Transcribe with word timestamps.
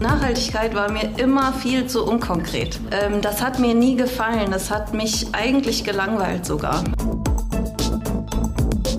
Nachhaltigkeit 0.00 0.74
war 0.74 0.90
mir 0.90 1.18
immer 1.18 1.52
viel 1.52 1.86
zu 1.86 2.04
unkonkret. 2.04 2.78
Ähm, 2.90 3.20
das 3.20 3.40
hat 3.40 3.58
mir 3.58 3.74
nie 3.74 3.96
gefallen. 3.96 4.50
Das 4.50 4.70
hat 4.70 4.94
mich 4.94 5.28
eigentlich 5.32 5.84
gelangweilt 5.84 6.44
sogar. 6.44 6.82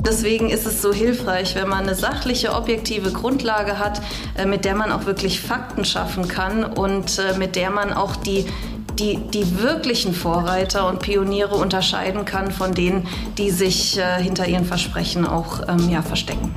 Deswegen 0.06 0.50
ist 0.50 0.66
es 0.66 0.82
so 0.82 0.94
hilfreich, 0.94 1.56
wenn 1.56 1.68
man 1.68 1.84
eine 1.84 1.96
sachliche, 1.96 2.54
objektive 2.54 3.12
Grundlage 3.12 3.80
hat, 3.80 4.02
äh, 4.38 4.46
mit 4.46 4.66
der 4.66 4.76
man 4.76 4.92
auch 4.92 5.06
wirklich 5.06 5.42
Fakten 5.42 5.86
schaffen 5.86 6.28
kann 6.28 6.64
und 6.64 7.20
äh, 7.20 7.38
mit 7.38 7.56
der 7.56 7.70
man 7.72 7.94
auch 7.94 8.16
die, 8.16 8.46
die, 9.00 9.18
die 9.18 9.60
wirklichen 9.60 10.14
Vorreiter 10.14 10.88
und 10.88 11.00
Pioniere 11.00 11.56
unterscheiden 11.56 12.26
kann 12.26 12.52
von 12.52 12.74
denen, 12.74 13.08
die 13.38 13.50
sich 13.50 13.98
äh, 13.98 14.22
hinter 14.22 14.48
ihren 14.48 14.66
Versprechen 14.66 15.26
auch 15.26 15.68
ähm, 15.68 15.90
ja, 15.90 16.02
verstecken. 16.02 16.54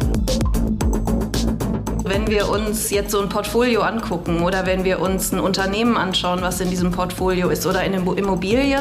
Wenn 2.26 2.34
wir 2.34 2.48
uns 2.48 2.90
jetzt 2.90 3.12
so 3.12 3.20
ein 3.20 3.28
Portfolio 3.28 3.82
angucken 3.82 4.42
oder 4.42 4.66
wenn 4.66 4.82
wir 4.82 4.98
uns 4.98 5.30
ein 5.30 5.38
Unternehmen 5.38 5.96
anschauen, 5.96 6.40
was 6.42 6.58
in 6.58 6.70
diesem 6.70 6.90
Portfolio 6.90 7.50
ist 7.50 7.66
oder 7.66 7.78
eine 7.78 7.98
Immobilie, 7.98 8.80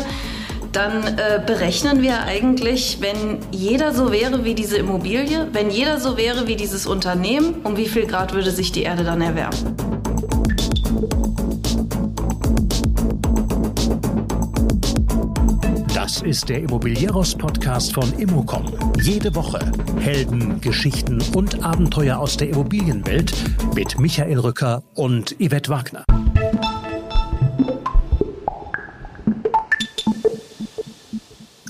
dann 0.71 1.03
äh, 1.03 1.39
berechnen 1.45 2.01
wir 2.01 2.23
eigentlich, 2.23 2.97
wenn 3.01 3.37
jeder 3.51 3.93
so 3.93 4.11
wäre 4.11 4.45
wie 4.45 4.55
diese 4.55 4.77
Immobilie, 4.77 5.47
wenn 5.53 5.69
jeder 5.69 5.99
so 5.99 6.17
wäre 6.17 6.47
wie 6.47 6.55
dieses 6.55 6.87
Unternehmen, 6.87 7.57
um 7.63 7.77
wie 7.77 7.87
viel 7.87 8.07
Grad 8.07 8.33
würde 8.33 8.49
sich 8.49 8.71
die 8.71 8.81
Erde 8.81 9.03
dann 9.03 9.21
erwärmen? 9.21 9.94
Das 16.15 16.23
ist 16.23 16.47
der 16.47 16.61
Immobilieros-Podcast 16.61 17.93
von 17.93 18.09
Immocom. 18.17 18.71
Jede 19.01 19.35
Woche 19.35 19.59
Helden, 19.99 20.61
Geschichten 20.61 21.21
und 21.35 21.61
Abenteuer 21.61 22.17
aus 22.17 22.37
der 22.37 22.47
Immobilienwelt 22.47 23.33
mit 23.75 23.99
Michael 23.99 24.39
Rücker 24.39 24.81
und 24.93 25.35
Yvette 25.41 25.69
Wagner. 25.69 26.05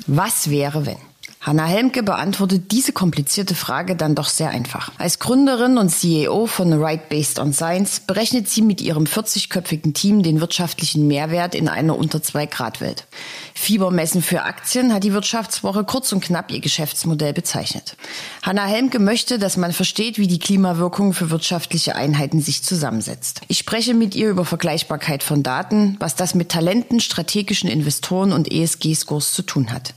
Was 0.05 0.52
wäre, 0.52 0.85
wenn? 0.85 1.14
Hanna 1.45 1.65
Helmke 1.65 2.01
beantwortet 2.01 2.71
diese 2.71 2.91
komplizierte 2.91 3.53
Frage 3.53 3.95
dann 3.95 4.15
doch 4.15 4.29
sehr 4.29 4.49
einfach. 4.49 4.91
Als 4.97 5.19
Gründerin 5.19 5.77
und 5.77 5.89
CEO 5.89 6.47
von 6.47 6.73
Right 6.73 7.07
Based 7.07 7.37
on 7.37 7.53
Science 7.53 7.99
berechnet 7.99 8.49
sie 8.49 8.63
mit 8.63 8.81
ihrem 8.81 9.03
40-köpfigen 9.03 9.93
Team 9.93 10.23
den 10.23 10.41
wirtschaftlichen 10.41 11.07
Mehrwert 11.07 11.53
in 11.53 11.67
einer 11.67 11.99
unter 11.99 12.23
2 12.23 12.47
Grad 12.47 12.81
Welt. 12.81 13.05
Fiebermessen 13.53 14.23
für 14.23 14.41
Aktien 14.41 14.91
hat 14.91 15.03
die 15.03 15.13
Wirtschaftswoche 15.13 15.83
kurz 15.83 16.11
und 16.13 16.23
knapp 16.23 16.52
ihr 16.52 16.61
Geschäftsmodell 16.61 17.33
bezeichnet. 17.33 17.95
Hanna 18.41 18.65
Helmke 18.65 18.97
möchte, 18.97 19.37
dass 19.37 19.55
man 19.55 19.71
versteht, 19.71 20.17
wie 20.17 20.25
die 20.25 20.39
Klimawirkung 20.39 21.13
für 21.13 21.30
wirtschaftliche 21.30 21.95
Einheiten 21.95 22.41
sich 22.41 22.63
zusammensetzt. 22.63 23.41
Ich 23.49 23.59
spreche 23.59 23.93
mit 23.93 24.15
ihr 24.15 24.31
über 24.31 24.45
Vergleichbarkeit 24.45 25.21
von 25.21 25.43
Daten, 25.43 25.95
was 25.99 26.15
das 26.15 26.33
mit 26.33 26.49
Talenten, 26.49 26.99
strategischen 26.99 27.69
Investoren 27.69 28.33
und 28.33 28.52
ESG-Scores 28.52 29.31
zu 29.33 29.43
tun 29.43 29.71
hat. 29.71 29.93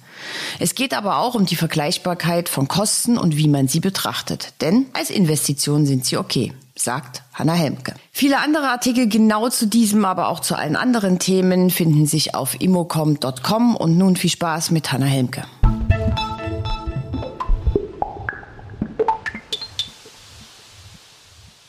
Es 0.58 0.74
geht 0.74 0.94
aber 0.94 1.18
auch 1.18 1.34
um 1.34 1.46
die 1.46 1.56
Vergleichbarkeit 1.56 2.48
von 2.48 2.68
Kosten 2.68 3.18
und 3.18 3.36
wie 3.36 3.48
man 3.48 3.68
sie 3.68 3.80
betrachtet. 3.80 4.52
Denn 4.60 4.86
als 4.92 5.10
Investition 5.10 5.86
sind 5.86 6.04
sie 6.04 6.16
okay, 6.16 6.52
sagt 6.76 7.22
Hanna 7.34 7.54
Helmke. 7.54 7.94
Viele 8.12 8.38
andere 8.38 8.68
Artikel 8.68 9.08
genau 9.08 9.48
zu 9.48 9.66
diesem, 9.66 10.04
aber 10.04 10.28
auch 10.28 10.40
zu 10.40 10.56
allen 10.56 10.76
anderen 10.76 11.18
Themen 11.18 11.70
finden 11.70 12.06
sich 12.06 12.34
auf 12.34 12.60
immocom.com 12.60 13.76
und 13.76 13.98
nun 13.98 14.16
viel 14.16 14.30
Spaß 14.30 14.70
mit 14.70 14.92
Hanna 14.92 15.06
Helmke. 15.06 15.44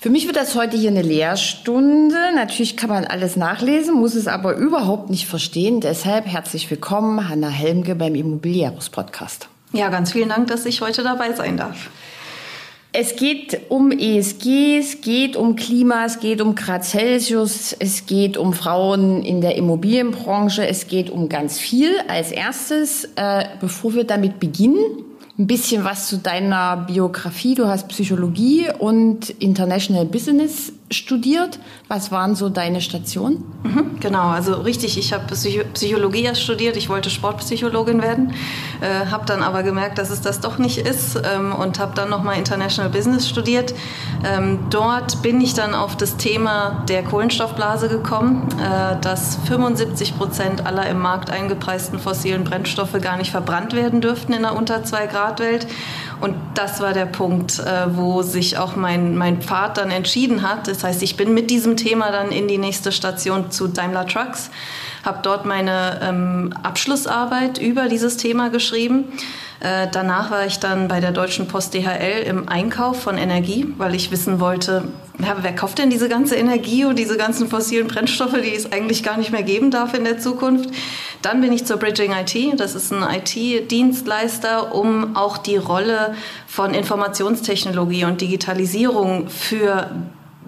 Für 0.02 0.10
mich 0.10 0.28
wird 0.28 0.38
das 0.38 0.56
heute 0.56 0.78
hier 0.78 0.92
eine 0.92 1.02
Lehrstunde. 1.02 2.16
Natürlich 2.34 2.78
kann 2.78 2.90
man 2.90 3.04
alles 3.04 3.36
nachlesen, 3.36 3.96
muss 3.96 4.16
es 4.16 4.28
aber 4.28 4.56
überhaupt 4.56 5.10
nicht 5.10 5.28
verstehen. 5.28 5.82
Deshalb 5.82 6.26
herzlich 6.26 6.72
willkommen, 6.72 7.28
Hanna 7.28 7.50
Helmke 7.50 7.96
beim 7.96 8.16
Immobilieros 8.16 8.90
Podcast. 8.90 9.50
Ja, 9.74 9.90
ganz 9.90 10.14
vielen 10.14 10.30
Dank, 10.30 10.48
dass 10.48 10.66
ich 10.66 10.80
heute 10.80 11.04
dabei 11.04 11.34
sein 11.34 11.58
darf. 11.58 11.90
Es 12.94 13.18
geht 13.18 13.60
um 13.68 13.92
ESG, 13.92 14.78
es 14.78 15.02
geht 15.02 15.36
um 15.36 15.58
Klima, 15.58 16.06
es 16.06 16.22
geht 16.22 16.40
um 16.40 16.56
Grad 16.56 16.86
Celsius, 16.86 17.76
es 17.78 18.06
geht 18.06 18.38
um 18.38 18.54
Frauen 18.54 19.22
in 19.26 19.42
der 19.42 19.58
Immobilienbranche, 19.58 20.66
es 20.66 20.88
geht 20.88 21.10
um 21.10 21.28
ganz 21.28 21.60
viel. 21.60 21.92
Als 22.08 22.32
erstes, 22.32 23.04
äh, 23.18 23.44
bevor 23.60 23.94
wir 23.96 24.06
damit 24.06 24.40
beginnen, 24.40 25.09
ein 25.40 25.48
bisschen 25.48 25.86
was 25.86 26.08
zu 26.08 26.18
deiner 26.18 26.76
Biografie. 26.76 27.56
Du 27.56 27.66
hast 27.66 27.88
Psychologie 27.88 28.68
und 28.78 29.30
International 29.30 30.06
Business 30.06 30.74
studiert. 30.92 31.60
Was 31.88 32.12
waren 32.12 32.36
so 32.36 32.50
deine 32.50 32.82
Stationen? 32.82 33.44
Mhm, 33.64 34.00
genau, 34.00 34.30
also 34.30 34.54
richtig, 34.54 34.98
ich 34.98 35.14
habe 35.14 35.26
Psychologie 35.26 36.30
studiert. 36.36 36.78
Ich 36.78 36.90
wollte 36.90 37.10
Sportpsychologin 37.10 38.02
werden, 38.02 38.34
äh, 38.82 39.08
habe 39.08 39.26
dann 39.26 39.42
aber 39.44 39.64
gemerkt, 39.64 39.98
dass 39.98 40.10
es 40.10 40.22
das 40.22 40.40
doch 40.40 40.58
nicht 40.58 40.78
ist 40.80 41.16
ähm, 41.16 41.54
und 41.54 41.80
habe 41.80 41.94
dann 41.96 42.10
nochmal 42.10 42.38
International 42.38 42.92
Business 42.92 43.28
studiert. 43.28 43.74
Ähm, 44.24 44.60
dort 44.70 45.22
bin 45.22 45.40
ich 45.42 45.54
dann 45.54 45.74
auf 45.74 45.96
das 45.96 46.18
Thema 46.18 46.84
der 46.88 47.04
Kohlenstoffblase 47.04 47.90
gekommen, 47.90 48.48
äh, 48.60 49.00
dass 49.02 49.38
75 49.48 50.18
Prozent 50.18 50.66
aller 50.66 50.88
im 50.88 51.00
Markt 51.00 51.30
eingepreisten 51.30 52.00
fossilen 52.00 52.44
Brennstoffe 52.44 53.00
gar 53.02 53.18
nicht 53.18 53.32
verbrannt 53.32 53.74
werden 53.74 54.02
dürften 54.02 54.34
in 54.34 54.46
einer 54.46 54.56
unter 54.56 54.84
2 54.84 55.08
Grad 55.08 55.40
Welt. 55.40 55.68
Und 56.22 56.36
das 56.54 56.82
war 56.82 56.94
der 56.94 57.06
Punkt, 57.06 57.60
äh, 57.60 57.96
wo 57.96 58.22
sich 58.22 58.58
auch 58.58 58.76
mein, 58.76 59.16
mein 59.16 59.42
Pfad 59.42 59.78
dann 59.78 59.90
entschieden 59.90 60.42
hat. 60.42 60.68
Das 60.80 60.86
heißt, 60.86 61.04
ich 61.04 61.18
bin 61.18 61.34
mit 61.34 61.50
diesem 61.50 61.76
Thema 61.76 62.10
dann 62.10 62.32
in 62.32 62.48
die 62.48 62.58
nächste 62.58 62.94
Station 62.94 63.52
zu 63.52 63.68
Daimler 63.68 64.08
Trucks, 64.08 64.50
habe 65.04 65.20
dort 65.24 65.46
meine 65.46 66.00
ähm, 66.02 66.54
Abschlussarbeit 66.64 67.58
über 67.58 67.90
dieses 67.90 68.16
Thema 68.16 68.50
geschrieben 68.50 69.12
äh, 69.62 69.88
danach 69.92 70.32
war 70.32 70.46
ich 70.46 70.60
dann 70.60 70.88
bei 70.88 71.02
der 71.02 71.12
Deutschen 71.12 71.48
Post 71.48 71.74
DHL 71.74 72.24
im 72.26 72.48
Einkauf 72.48 73.02
von 73.02 73.18
Energie, 73.18 73.74
weil 73.78 73.94
ich 73.94 74.10
wissen 74.10 74.40
wollte, 74.40 74.86
ja, 75.20 75.36
wer 75.42 75.54
kauft 75.54 75.80
denn 75.80 75.90
diese 75.90 76.08
ganze 76.08 76.36
Energie 76.36 76.86
und 76.86 76.98
diese 76.98 77.18
ganzen 77.18 77.50
fossilen 77.50 77.88
Brennstoffe, 77.88 78.38
die 78.42 78.56
es 78.56 78.72
eigentlich 78.72 79.04
gar 79.04 79.18
nicht 79.18 79.32
mehr 79.32 79.44
geben 79.44 79.70
darf 79.70 79.94
in 79.94 80.06
der 80.06 80.18
Zukunft. 80.18 80.70
Dann 81.22 81.42
bin 81.42 81.52
ich 81.52 81.66
zur 81.66 81.76
Bridging 81.76 82.14
IT, 82.14 82.58
das 82.58 82.74
ist 82.74 82.94
ein 82.94 83.04
IT-Dienstleister, 83.04 84.74
um 84.74 85.18
auch 85.18 85.38
die 85.38 85.58
Rolle 85.58 86.16
von 86.48 86.74
Informationstechnologie 86.74 88.06
und 88.06 88.22
Digitalisierung 88.22 89.28
für 89.28 89.90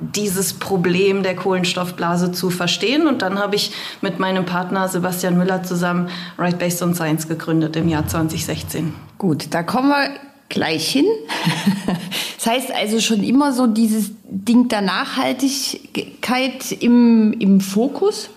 dieses 0.01 0.53
Problem 0.53 1.23
der 1.23 1.35
Kohlenstoffblase 1.35 2.31
zu 2.31 2.49
verstehen. 2.49 3.07
Und 3.07 3.21
dann 3.21 3.39
habe 3.39 3.55
ich 3.55 3.71
mit 4.01 4.19
meinem 4.19 4.45
Partner 4.45 4.87
Sebastian 4.87 5.37
Müller 5.37 5.63
zusammen 5.63 6.09
Right 6.37 6.57
Based 6.57 6.81
on 6.81 6.95
Science 6.95 7.27
gegründet 7.27 7.75
im 7.75 7.87
Jahr 7.87 8.07
2016. 8.07 8.93
Gut, 9.17 9.47
da 9.51 9.63
kommen 9.63 9.89
wir 9.89 10.09
gleich 10.49 10.91
hin. 10.91 11.05
Das 12.43 12.51
heißt 12.51 12.71
also 12.71 12.99
schon 12.99 13.23
immer 13.23 13.53
so 13.53 13.67
dieses 13.67 14.09
Ding 14.23 14.67
der 14.67 14.81
Nachhaltigkeit 14.81 16.71
im, 16.71 17.33
im 17.33 17.61
Fokus? 17.61 18.31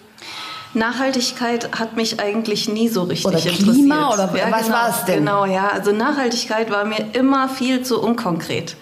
Nachhaltigkeit 0.74 1.70
hat 1.78 1.96
mich 1.96 2.20
eigentlich 2.20 2.68
nie 2.68 2.88
so 2.88 3.04
richtig 3.04 3.24
oder 3.24 3.38
interessiert. 3.38 3.76
Klima 3.76 4.12
oder 4.12 4.30
ja, 4.36 4.50
was 4.50 4.66
genau, 4.66 4.76
war 4.76 4.88
es 4.90 5.04
denn? 5.06 5.20
Genau, 5.20 5.46
ja. 5.46 5.68
Also 5.68 5.92
Nachhaltigkeit 5.92 6.70
war 6.70 6.84
mir 6.84 7.14
immer 7.14 7.48
viel 7.48 7.82
zu 7.82 8.02
unkonkret. 8.02 8.76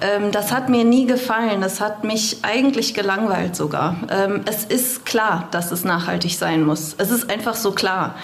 Ähm, 0.00 0.32
das 0.32 0.52
hat 0.52 0.68
mir 0.68 0.84
nie 0.84 1.06
gefallen. 1.06 1.60
Das 1.60 1.80
hat 1.80 2.04
mich 2.04 2.38
eigentlich 2.42 2.94
gelangweilt 2.94 3.56
sogar. 3.56 3.96
Ähm, 4.10 4.42
es 4.46 4.64
ist 4.64 5.06
klar, 5.06 5.48
dass 5.50 5.72
es 5.72 5.84
nachhaltig 5.84 6.36
sein 6.36 6.64
muss. 6.64 6.94
Es 6.98 7.10
ist 7.10 7.30
einfach 7.30 7.54
so 7.54 7.72
klar. 7.72 8.14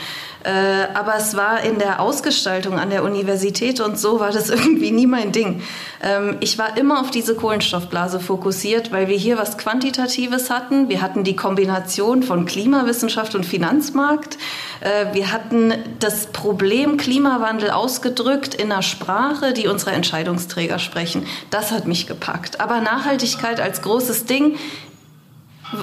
Äh, 0.45 0.89
aber 0.93 1.17
es 1.17 1.35
war 1.37 1.63
in 1.63 1.79
der 1.79 2.01
Ausgestaltung 2.01 2.79
an 2.79 2.91
der 2.91 3.03
Universität 3.03 3.81
und 3.81 3.99
so 3.99 4.21
war 4.21 4.31
das 4.31 4.51
irgendwie 4.51 4.91
nie 4.91 5.07
mein 5.07 5.33
Ding. 5.33 5.63
Ähm, 6.03 6.37
ich 6.41 6.59
war 6.59 6.77
immer 6.77 7.01
auf 7.01 7.11
diese 7.11 7.35
Kohlenstoffblase 7.35 8.21
fokussiert, 8.21 8.93
weil 8.93 9.09
wir 9.09 9.17
hier 9.17 9.39
was 9.39 9.57
Quantitatives 9.57 10.51
hatten. 10.51 10.91
Wir 10.91 11.01
hatten 11.01 11.25
die 11.25 11.35
Kombination 11.35 12.23
von 12.23 12.45
Klimawissenschaft 12.45 13.35
und 13.35 13.47
Finanzmarkt. 13.47 14.37
Äh, 14.81 15.15
wir 15.15 15.33
hatten 15.33 15.73
das 15.99 16.27
Problem 16.27 16.99
Klimawandel 16.99 17.71
ausgedrückt 17.71 18.55
in 18.55 18.71
einer 18.71 18.83
Sprache, 18.83 19.55
die 19.55 19.67
unsere 19.67 19.93
Entscheidungsträger 19.93 20.79
sprechen. 20.79 21.27
Das 21.49 21.73
hat 21.73 21.87
mich 21.87 22.07
gepackt. 22.07 22.61
Aber 22.61 22.83
Nachhaltigkeit 22.83 23.61
als 23.61 23.81
großes 23.81 24.27
Ding 24.27 24.57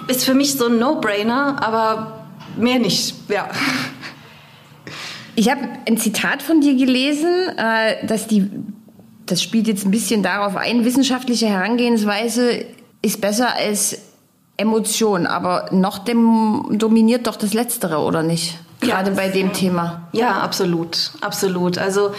ist 0.08 0.24
für 0.24 0.36
mich 0.36 0.54
so 0.54 0.68
ein 0.68 0.78
No-Brainer, 0.78 1.58
aber 1.63 2.25
mehr 2.58 2.78
nicht. 2.78 3.16
Ja. 3.28 3.50
Ich 5.41 5.49
habe 5.49 5.61
ein 5.88 5.97
Zitat 5.97 6.43
von 6.43 6.61
dir 6.61 6.75
gelesen, 6.75 7.49
äh, 7.57 8.05
dass 8.05 8.27
die, 8.27 8.47
das 9.25 9.41
spielt 9.41 9.65
jetzt 9.65 9.85
ein 9.85 9.89
bisschen 9.89 10.21
darauf 10.21 10.55
ein, 10.55 10.85
wissenschaftliche 10.85 11.47
Herangehensweise 11.47 12.63
ist 13.01 13.21
besser 13.21 13.55
als 13.55 13.97
Emotion, 14.57 15.25
aber 15.25 15.69
noch 15.71 15.97
dem, 15.97 16.67
dominiert 16.73 17.25
doch 17.25 17.38
das 17.38 17.55
Letztere, 17.55 18.01
oder 18.01 18.21
nicht? 18.21 18.59
Gerade 18.81 19.09
ja, 19.09 19.15
bei 19.15 19.29
dem 19.29 19.51
Thema. 19.51 20.07
Ja, 20.11 20.41
absolut, 20.41 21.11
absolut. 21.21 21.79
Also 21.79 22.11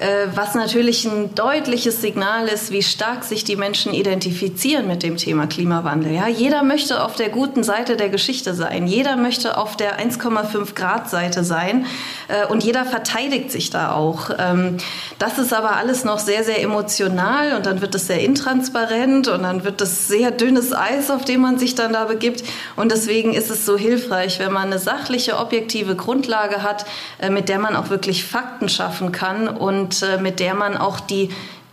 äh, 0.00 0.28
was 0.34 0.54
natürlich 0.54 1.04
ein 1.04 1.34
deutliches 1.34 2.00
Signal 2.00 2.46
ist, 2.46 2.70
wie 2.70 2.82
stark 2.82 3.22
sich 3.22 3.44
die 3.44 3.56
Menschen 3.56 3.92
identifizieren 3.92 4.86
mit 4.86 5.02
dem 5.02 5.18
Thema 5.18 5.46
Klimawandel. 5.46 6.14
Ja, 6.14 6.26
jeder 6.26 6.62
möchte 6.62 7.04
auf 7.04 7.16
der 7.16 7.28
guten 7.28 7.62
Seite 7.62 7.98
der 7.98 8.08
Geschichte 8.08 8.54
sein. 8.54 8.86
Jeder 8.86 9.16
möchte 9.16 9.58
auf 9.58 9.76
der 9.76 10.00
1,5 10.00 10.74
Grad 10.74 11.10
Seite 11.10 11.44
sein. 11.44 11.84
Äh, 12.30 12.46
und 12.46 12.64
jeder 12.64 12.84
verteidigt 12.84 13.50
sich 13.50 13.70
da 13.70 13.92
auch. 13.92 14.30
Ähm, 14.38 14.76
das 15.18 15.38
ist 15.38 15.52
aber 15.52 15.76
alles 15.76 16.04
noch 16.04 16.18
sehr, 16.18 16.44
sehr 16.44 16.62
emotional 16.62 17.56
und 17.56 17.66
dann 17.66 17.80
wird 17.80 17.94
es 17.94 18.06
sehr 18.06 18.20
intransparent 18.20 19.28
und 19.28 19.42
dann 19.42 19.64
wird 19.64 19.80
es 19.80 20.08
sehr 20.08 20.30
dünnes 20.30 20.72
Eis, 20.72 21.10
auf 21.10 21.24
dem 21.24 21.40
man 21.40 21.58
sich 21.58 21.74
dann 21.74 21.92
da 21.92 22.04
begibt. 22.04 22.44
Und 22.76 22.92
deswegen 22.92 23.34
ist 23.34 23.50
es 23.50 23.66
so 23.66 23.76
hilfreich, 23.76 24.38
wenn 24.38 24.52
man 24.52 24.68
eine 24.68 24.78
sachliche, 24.78 25.38
objektive 25.38 25.96
Grundlage 25.96 26.62
hat, 26.62 26.86
äh, 27.18 27.30
mit 27.30 27.48
der 27.48 27.58
man 27.58 27.76
auch 27.76 27.90
wirklich 27.90 28.24
Fakten 28.24 28.68
schaffen 28.68 29.12
kann 29.12 29.48
und 29.48 30.02
äh, 30.02 30.20
mit 30.20 30.40
der 30.40 30.54
man 30.54 30.76
auch 30.76 31.00
die 31.00 31.30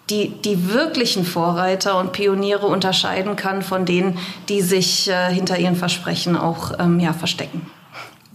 die, 0.09 0.29
die 0.29 0.73
wirklichen 0.73 1.25
Vorreiter 1.25 1.99
und 1.99 2.13
Pioniere 2.13 2.65
unterscheiden 2.65 3.35
kann 3.35 3.61
von 3.61 3.85
denen, 3.85 4.17
die 4.47 4.61
sich 4.61 5.09
äh, 5.09 5.33
hinter 5.33 5.59
ihren 5.59 5.75
Versprechen 5.75 6.37
auch 6.37 6.79
ähm, 6.79 7.01
ja, 7.01 7.11
verstecken. 7.11 7.69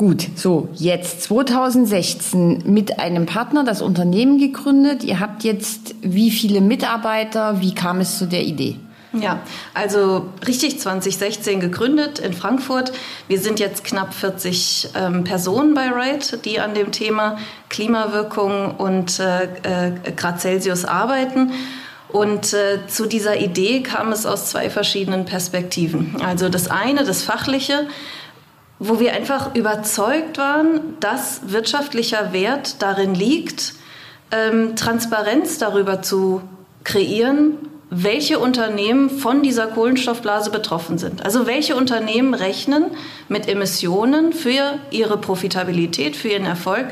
Gut, 0.02 0.31
so 0.34 0.69
jetzt 0.75 1.22
2016 1.22 2.64
mit 2.66 2.99
einem 2.99 3.25
Partner 3.25 3.62
das 3.62 3.81
Unternehmen 3.81 4.38
gegründet. 4.38 5.04
Ihr 5.04 5.20
habt 5.20 5.44
jetzt 5.44 5.94
wie 6.00 6.32
viele 6.32 6.60
Mitarbeiter? 6.60 7.60
Wie 7.60 7.72
kam 7.72 8.00
es 8.00 8.19
zu 8.19 8.26
der 8.26 8.43
Idee? 8.43 8.78
Ja, 9.12 9.38
also 9.75 10.26
richtig 10.44 10.81
2016 10.81 11.60
gegründet 11.60 12.19
in 12.19 12.32
Frankfurt. 12.32 12.90
Wir 13.28 13.38
sind 13.38 13.60
jetzt 13.60 13.84
knapp 13.84 14.12
40 14.12 14.88
ähm, 14.96 15.22
Personen 15.22 15.72
bei 15.75 15.88
Ride, 15.88 16.37
die 16.44 16.58
an 16.58 16.75
dem 16.75 16.90
Thema 16.90 17.38
Klimawirkung 17.69 18.75
und 18.75 19.20
äh, 19.20 19.44
äh, 19.44 19.93
Grad 20.16 20.40
Celsius 20.40 20.84
arbeiten. 20.84 21.52
Und 22.08 22.52
äh, 22.52 22.87
zu 22.88 23.06
dieser 23.06 23.40
Idee 23.40 23.84
kam 23.84 24.10
es 24.10 24.26
aus 24.26 24.50
zwei 24.50 24.69
verschiedenen 24.69 25.26
Perspektiven. 25.26 26.16
Also 26.22 26.49
das 26.49 26.69
eine, 26.69 27.04
das 27.04 27.22
fachliche, 27.22 27.87
wo 28.84 28.99
wir 28.99 29.12
einfach 29.12 29.55
überzeugt 29.55 30.38
waren, 30.38 30.96
dass 30.99 31.52
wirtschaftlicher 31.52 32.32
Wert 32.32 32.82
darin 32.82 33.14
liegt, 33.14 33.75
ähm, 34.32 34.75
Transparenz 34.75 35.58
darüber 35.58 36.02
zu 36.02 36.43
kreieren, 36.82 37.58
welche 37.90 38.40
Unternehmen 38.40 39.08
von 39.08 39.43
dieser 39.44 39.69
Kohlenstoffblase 39.69 40.50
betroffen 40.50 40.99
sind. 40.99 41.25
Also 41.25 41.46
welche 41.46 41.76
Unternehmen 41.76 42.34
rechnen 42.34 42.87
mit 43.29 43.49
Emissionen 43.49 44.32
für 44.32 44.79
ihre 44.90 45.17
Profitabilität, 45.17 46.17
für 46.17 46.28
ihren 46.28 46.46
Erfolg, 46.46 46.87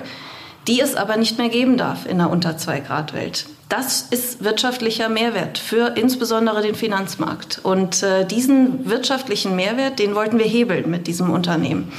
die 0.67 0.81
es 0.81 0.95
aber 0.95 1.17
nicht 1.17 1.39
mehr 1.39 1.49
geben 1.49 1.77
darf 1.77 2.07
in 2.07 2.21
einer 2.21 2.31
unter 2.31 2.57
2 2.57 2.81
Grad 2.81 3.15
Welt. 3.15 3.47
Das 3.69 4.03
ist 4.03 4.43
wirtschaftlicher 4.43 5.09
Mehrwert 5.09 5.59
für 5.59 5.97
insbesondere 5.97 6.61
den 6.61 6.75
Finanzmarkt. 6.75 7.61
Und 7.63 8.03
äh, 8.03 8.25
diesen 8.27 8.89
wirtschaftlichen 8.91 9.55
Mehrwert, 9.55 9.99
den 9.99 10.15
wollten 10.15 10.39
wir 10.39 10.47
hebeln 10.47 10.91
mit 10.91 11.07
diesem 11.07 11.31
Unternehmen. 11.31 11.93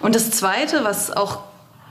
Und 0.00 0.14
das 0.14 0.30
Zweite, 0.30 0.84
was 0.84 1.10
auch 1.10 1.38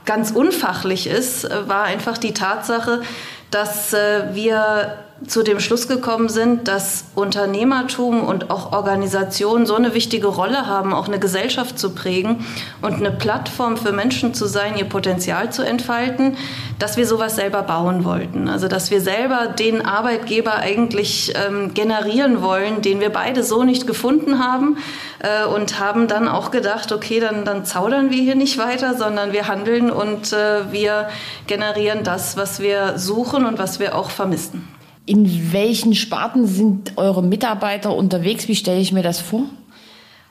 ganz 0.04 0.30
unfachlich 0.30 1.08
ist, 1.08 1.44
äh, 1.44 1.68
war 1.68 1.82
einfach 1.84 2.16
die 2.16 2.32
Tatsache, 2.32 3.02
dass 3.50 3.92
äh, 3.92 4.34
wir 4.34 4.98
zu 5.26 5.42
dem 5.42 5.60
Schluss 5.60 5.88
gekommen 5.88 6.28
sind, 6.28 6.68
dass 6.68 7.04
Unternehmertum 7.14 8.22
und 8.22 8.50
auch 8.50 8.72
Organisationen 8.72 9.66
so 9.66 9.74
eine 9.74 9.94
wichtige 9.94 10.26
Rolle 10.26 10.66
haben, 10.66 10.92
auch 10.92 11.08
eine 11.08 11.18
Gesellschaft 11.18 11.78
zu 11.78 11.94
prägen 11.94 12.44
und 12.82 12.94
eine 12.94 13.10
Plattform 13.10 13.76
für 13.76 13.92
Menschen 13.92 14.34
zu 14.34 14.46
sein, 14.46 14.76
ihr 14.76 14.84
Potenzial 14.84 15.52
zu 15.52 15.62
entfalten, 15.62 16.36
dass 16.78 16.96
wir 16.96 17.06
sowas 17.06 17.36
selber 17.36 17.62
bauen 17.62 18.04
wollten. 18.04 18.48
Also 18.48 18.68
dass 18.68 18.90
wir 18.90 19.00
selber 19.00 19.46
den 19.46 19.84
Arbeitgeber 19.84 20.56
eigentlich 20.56 21.32
ähm, 21.34 21.74
generieren 21.74 22.42
wollen, 22.42 22.82
den 22.82 23.00
wir 23.00 23.10
beide 23.10 23.42
so 23.42 23.64
nicht 23.64 23.86
gefunden 23.86 24.38
haben 24.38 24.76
äh, 25.20 25.46
und 25.46 25.78
haben 25.78 26.08
dann 26.08 26.28
auch 26.28 26.50
gedacht, 26.50 26.92
okay, 26.92 27.20
dann, 27.20 27.44
dann 27.44 27.64
zaudern 27.64 28.10
wir 28.10 28.22
hier 28.22 28.34
nicht 28.34 28.58
weiter, 28.58 28.94
sondern 28.94 29.32
wir 29.32 29.48
handeln 29.48 29.90
und 29.90 30.32
äh, 30.32 30.72
wir 30.72 31.08
generieren 31.46 32.04
das, 32.04 32.36
was 32.36 32.60
wir 32.60 32.98
suchen 32.98 33.46
und 33.46 33.58
was 33.58 33.78
wir 33.78 33.96
auch 33.96 34.10
vermissen. 34.10 34.73
In 35.06 35.52
welchen 35.52 35.94
Sparten 35.94 36.46
sind 36.46 36.96
eure 36.96 37.22
Mitarbeiter 37.22 37.94
unterwegs? 37.94 38.48
Wie 38.48 38.56
stelle 38.56 38.80
ich 38.80 38.92
mir 38.92 39.02
das 39.02 39.20
vor? 39.20 39.44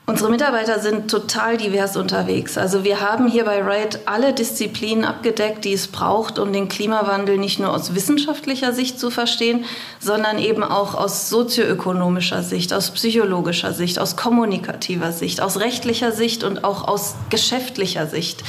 Unsere 0.06 0.30
Mitarbeiter 0.30 0.80
sind 0.80 1.10
total 1.10 1.56
divers 1.56 1.96
unterwegs. 1.96 2.58
Also 2.58 2.84
wir 2.84 3.00
haben 3.00 3.26
hier 3.26 3.46
bei 3.46 3.62
Ride 3.62 4.00
alle 4.04 4.34
Disziplinen 4.34 5.06
abgedeckt, 5.06 5.64
die 5.64 5.72
es 5.72 5.86
braucht, 5.86 6.38
um 6.38 6.52
den 6.52 6.68
Klimawandel 6.68 7.38
nicht 7.38 7.58
nur 7.58 7.72
aus 7.72 7.94
wissenschaftlicher 7.94 8.74
Sicht 8.74 9.00
zu 9.00 9.10
verstehen, 9.10 9.64
sondern 10.00 10.38
eben 10.38 10.62
auch 10.62 10.94
aus 10.94 11.30
sozioökonomischer 11.30 12.42
Sicht, 12.42 12.74
aus 12.74 12.90
psychologischer 12.90 13.72
Sicht, 13.72 13.98
aus 13.98 14.16
kommunikativer 14.16 15.10
Sicht, 15.10 15.40
aus 15.40 15.58
rechtlicher 15.58 16.12
Sicht 16.12 16.44
und 16.44 16.64
auch 16.64 16.86
aus 16.86 17.14
geschäftlicher 17.30 18.06
Sicht. 18.06 18.42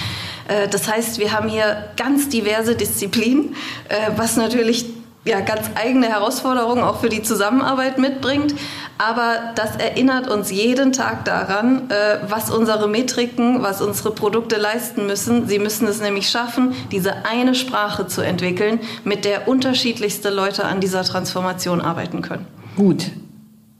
Äh, 0.50 0.68
das 0.68 0.92
heißt, 0.92 1.20
wir 1.20 1.32
haben 1.32 1.48
hier 1.48 1.86
ganz 1.96 2.28
diverse 2.28 2.76
Disziplinen, 2.76 3.56
äh, 3.88 4.12
was 4.18 4.36
natürlich 4.36 4.95
ja, 5.26 5.40
ganz 5.42 5.72
eigene 5.74 6.08
Herausforderungen 6.08 6.84
auch 6.84 7.00
für 7.00 7.10
die 7.10 7.24
Zusammenarbeit 7.24 7.98
mitbringt. 7.98 8.54
Aber 8.98 9.54
das 9.56 9.76
erinnert 9.76 10.30
uns 10.30 10.52
jeden 10.52 10.94
Tag 10.94 11.26
daran, 11.26 11.90
äh, 11.90 12.20
was 12.30 12.52
unsere 12.52 12.88
Metriken, 12.88 13.64
was 13.64 13.82
unsere 13.82 14.12
Produkte 14.12 14.58
leisten 14.58 15.08
müssen. 15.08 15.48
Sie 15.48 15.60
müssen 15.60 15.88
es 15.88 16.00
nämlich 16.00 16.30
schaffen, 16.30 16.74
diese 16.92 17.26
eine 17.26 17.56
Sprache 17.56 18.08
zu 18.08 18.22
entwickeln, 18.22 18.80
mit 19.04 19.26
der 19.26 19.48
unterschiedlichste 19.48 20.30
Leute 20.30 20.64
an 20.66 20.80
dieser 20.80 21.04
Transformation 21.04 21.82
arbeiten 21.82 22.22
können. 22.22 22.46
Gut, 22.78 23.12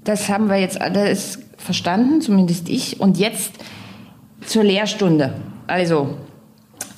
das 0.04 0.30
haben 0.30 0.50
wir 0.50 0.58
jetzt 0.58 0.82
alles 0.82 1.40
verstanden, 1.58 2.22
zumindest 2.22 2.70
ich. 2.70 3.00
Und 3.00 3.18
jetzt 3.18 3.54
zur 4.46 4.64
Lehrstunde. 4.64 5.36
Also, 5.68 6.18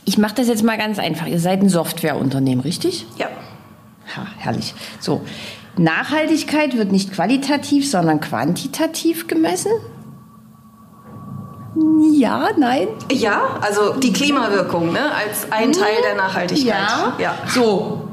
ich 0.06 0.18
mache 0.18 0.36
das 0.36 0.48
jetzt 0.48 0.64
mal 0.64 0.78
ganz 0.78 1.00
einfach. 1.00 1.28
Ihr 1.28 1.40
seid 1.40 1.62
ein 1.62 1.70
Softwareunternehmen, 1.70 2.62
richtig? 2.62 3.06
Ja. 3.18 3.28
Ha, 4.16 4.28
herrlich. 4.38 4.74
So, 5.00 5.22
Nachhaltigkeit 5.78 6.78
wird 6.78 6.92
nicht 6.92 7.14
qualitativ, 7.14 7.90
sondern 7.90 8.20
quantitativ 8.20 9.28
gemessen? 9.28 9.72
Ja, 12.12 12.50
nein? 12.58 12.88
Ja, 13.12 13.60
also 13.62 13.94
die 14.00 14.12
Klimawirkung 14.12 14.92
ne, 14.92 15.00
als 15.00 15.52
ein 15.52 15.72
Teil 15.72 15.98
der 16.04 16.16
Nachhaltigkeit. 16.16 16.66
Ja, 16.68 17.14
ja. 17.20 17.36
So. 17.48 18.04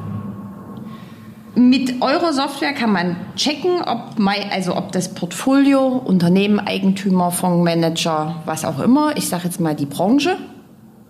Mit 1.55 2.03
eurer 2.03 2.33
Software 2.33 2.73
kann 2.73 2.93
man 2.93 3.17
checken, 3.37 3.81
ob, 3.81 4.19
mein, 4.19 4.51
also 4.51 4.77
ob 4.77 4.91
das 4.91 5.15
Portfolio, 5.15 5.87
Unternehmen, 5.87 6.59
Eigentümer, 6.59 7.31
Fondsmanager, 7.31 8.43
was 8.45 8.65
auch 8.65 8.81
immer, 8.81 9.17
ich 9.17 9.29
sage 9.29 9.45
jetzt 9.45 9.61
mal 9.61 9.75
die 9.75 9.87
Branche, 9.87 10.37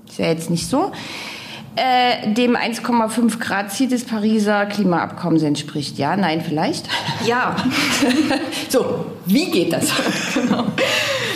ist 0.06 0.18
ja 0.18 0.26
jetzt 0.26 0.50
nicht 0.50 0.68
so, 0.68 0.92
äh, 1.76 2.32
dem 2.32 2.56
1,5 2.56 3.38
Grad 3.38 3.72
Ziel 3.72 3.88
des 3.88 4.04
Pariser 4.04 4.66
Klimaabkommens 4.66 5.42
entspricht. 5.42 5.98
Ja, 5.98 6.16
nein, 6.16 6.40
vielleicht? 6.40 6.88
Ja. 7.26 7.56
so, 8.68 9.06
wie 9.24 9.50
geht 9.50 9.72
das? 9.72 9.90
genau. 10.34 10.66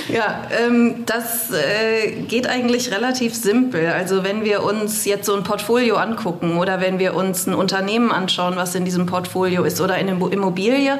Ja, 0.09 0.43
ähm, 0.59 1.05
das 1.07 1.51
äh, 1.51 2.23
geht 2.23 2.47
eigentlich 2.47 2.91
relativ 2.91 3.35
simpel. 3.35 3.87
Also 3.89 4.25
wenn 4.25 4.45
wir 4.45 4.65
uns 4.65 5.05
jetzt 5.05 5.27
so 5.27 5.35
ein 5.35 5.45
Portfolio 5.45 5.97
angucken 5.97 6.57
oder 6.59 6.81
wenn 6.81 6.99
wir 6.99 7.15
uns 7.15 7.47
ein 7.47 7.55
Unternehmen 7.55 8.11
anschauen, 8.11 8.57
was 8.57 8.75
in 8.75 8.85
diesem 8.85 9.07
Portfolio 9.07 9.65
ist 9.65 9.81
oder 9.81 9.95
eine 9.95 10.13
Immobilie, 10.13 10.99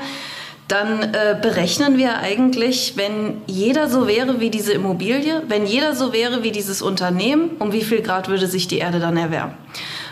dann 0.69 1.03
äh, 1.15 1.37
berechnen 1.41 1.97
wir 1.97 2.19
eigentlich, 2.19 2.93
wenn 2.97 3.41
jeder 3.47 3.89
so 3.89 4.07
wäre 4.07 4.39
wie 4.39 4.51
diese 4.51 4.73
Immobilie, 4.73 5.43
wenn 5.49 5.65
jeder 5.65 5.95
so 5.95 6.13
wäre 6.13 6.43
wie 6.43 6.53
dieses 6.53 6.83
Unternehmen, 6.83 7.53
um 7.59 7.73
wie 7.73 7.83
viel 7.83 8.03
Grad 8.03 8.29
würde 8.29 8.47
sich 8.47 8.69
die 8.69 8.79
Erde 8.79 9.01
dann 9.01 9.17
erwärmen. 9.17 9.55